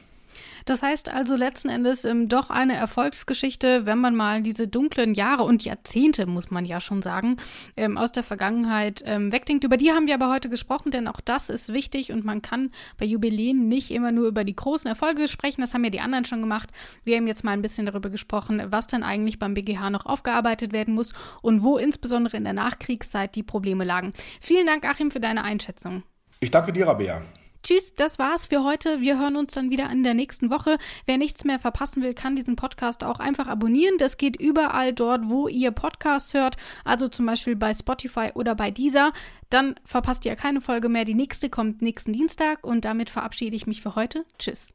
Das 0.65 0.83
heißt 0.83 1.09
also 1.09 1.35
letzten 1.35 1.69
Endes 1.69 2.05
ähm, 2.05 2.29
doch 2.29 2.51
eine 2.51 2.75
Erfolgsgeschichte, 2.75 3.87
wenn 3.87 3.97
man 3.97 4.15
mal 4.15 4.43
diese 4.43 4.67
dunklen 4.67 5.15
Jahre 5.15 5.45
und 5.45 5.65
Jahrzehnte, 5.65 6.27
muss 6.27 6.51
man 6.51 6.63
ja 6.63 6.79
schon 6.79 7.01
sagen, 7.01 7.37
ähm, 7.75 7.97
aus 7.97 8.11
der 8.11 8.21
Vergangenheit 8.21 9.01
ähm, 9.07 9.31
wegdenkt. 9.31 9.63
Über 9.63 9.77
die 9.77 9.89
haben 9.89 10.05
wir 10.05 10.13
aber 10.13 10.29
heute 10.29 10.47
gesprochen, 10.47 10.91
denn 10.91 11.07
auch 11.07 11.21
das 11.21 11.49
ist 11.49 11.73
wichtig 11.73 12.11
und 12.11 12.23
man 12.23 12.43
kann 12.43 12.69
bei 12.99 13.05
Jubiläen 13.07 13.67
nicht 13.67 13.89
immer 13.89 14.11
nur 14.11 14.27
über 14.27 14.43
die 14.43 14.55
großen 14.55 14.87
Erfolge 14.87 15.27
sprechen. 15.27 15.61
Das 15.61 15.73
haben 15.73 15.85
ja 15.85 15.89
die 15.89 16.01
anderen 16.01 16.25
schon 16.25 16.41
gemacht. 16.41 16.69
Wir 17.03 17.17
haben 17.17 17.25
jetzt 17.25 17.45
mal 17.45 17.53
ein 17.53 17.63
bisschen 17.63 17.87
darüber 17.87 18.11
gesprochen, 18.11 18.61
was 18.69 18.85
denn 18.85 19.01
eigentlich 19.01 19.39
beim 19.39 19.55
BGH 19.55 19.89
noch 19.89 20.05
aufgearbeitet 20.05 20.71
werden 20.71 20.93
muss 20.93 21.13
und 21.41 21.63
wo 21.63 21.79
insbesondere 21.79 22.37
in 22.37 22.43
der 22.43 22.53
Nachkriegszeit 22.53 23.33
die 23.33 23.41
Probleme 23.41 23.85
lagen. 23.85 24.11
Vielen 24.39 24.67
Dank, 24.67 24.85
Achim, 24.85 25.09
für 25.09 25.19
deine 25.19 25.43
Einschätzung. 25.43 26.03
Ich 26.39 26.51
danke 26.51 26.71
dir, 26.71 26.87
Rabea. 26.87 27.21
Tschüss, 27.63 27.93
das 27.93 28.17
war's 28.17 28.45
für 28.47 28.63
heute. 28.63 29.01
Wir 29.01 29.19
hören 29.19 29.35
uns 29.35 29.53
dann 29.53 29.69
wieder 29.69 29.91
in 29.91 30.03
der 30.03 30.13
nächsten 30.13 30.49
Woche. 30.49 30.77
Wer 31.05 31.17
nichts 31.17 31.43
mehr 31.43 31.59
verpassen 31.59 32.01
will, 32.01 32.13
kann 32.13 32.35
diesen 32.35 32.55
Podcast 32.55 33.03
auch 33.03 33.19
einfach 33.19 33.47
abonnieren. 33.47 33.97
Das 33.97 34.15
geht 34.17 34.39
überall 34.39 34.93
dort, 34.93 35.27
wo 35.27 35.47
ihr 35.47 35.71
Podcasts 35.71 36.33
hört, 36.33 36.55
also 36.85 37.07
zum 37.07 37.25
Beispiel 37.25 37.55
bei 37.55 37.73
Spotify 37.73 38.31
oder 38.35 38.55
bei 38.55 38.71
Deezer. 38.71 39.11
Dann 39.49 39.75
verpasst 39.83 40.25
ihr 40.25 40.35
keine 40.35 40.61
Folge 40.61 40.87
mehr. 40.87 41.03
Die 41.03 41.13
nächste 41.13 41.49
kommt 41.49 41.81
nächsten 41.81 42.13
Dienstag 42.13 42.63
und 42.63 42.85
damit 42.85 43.09
verabschiede 43.09 43.55
ich 43.55 43.67
mich 43.67 43.81
für 43.81 43.95
heute. 43.95 44.23
Tschüss. 44.39 44.73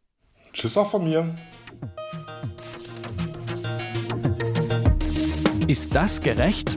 Tschüss 0.53 0.77
auch 0.77 0.90
von 0.90 1.05
mir. 1.05 1.35
Ist 5.66 5.94
das 5.94 6.20
gerecht? 6.20 6.77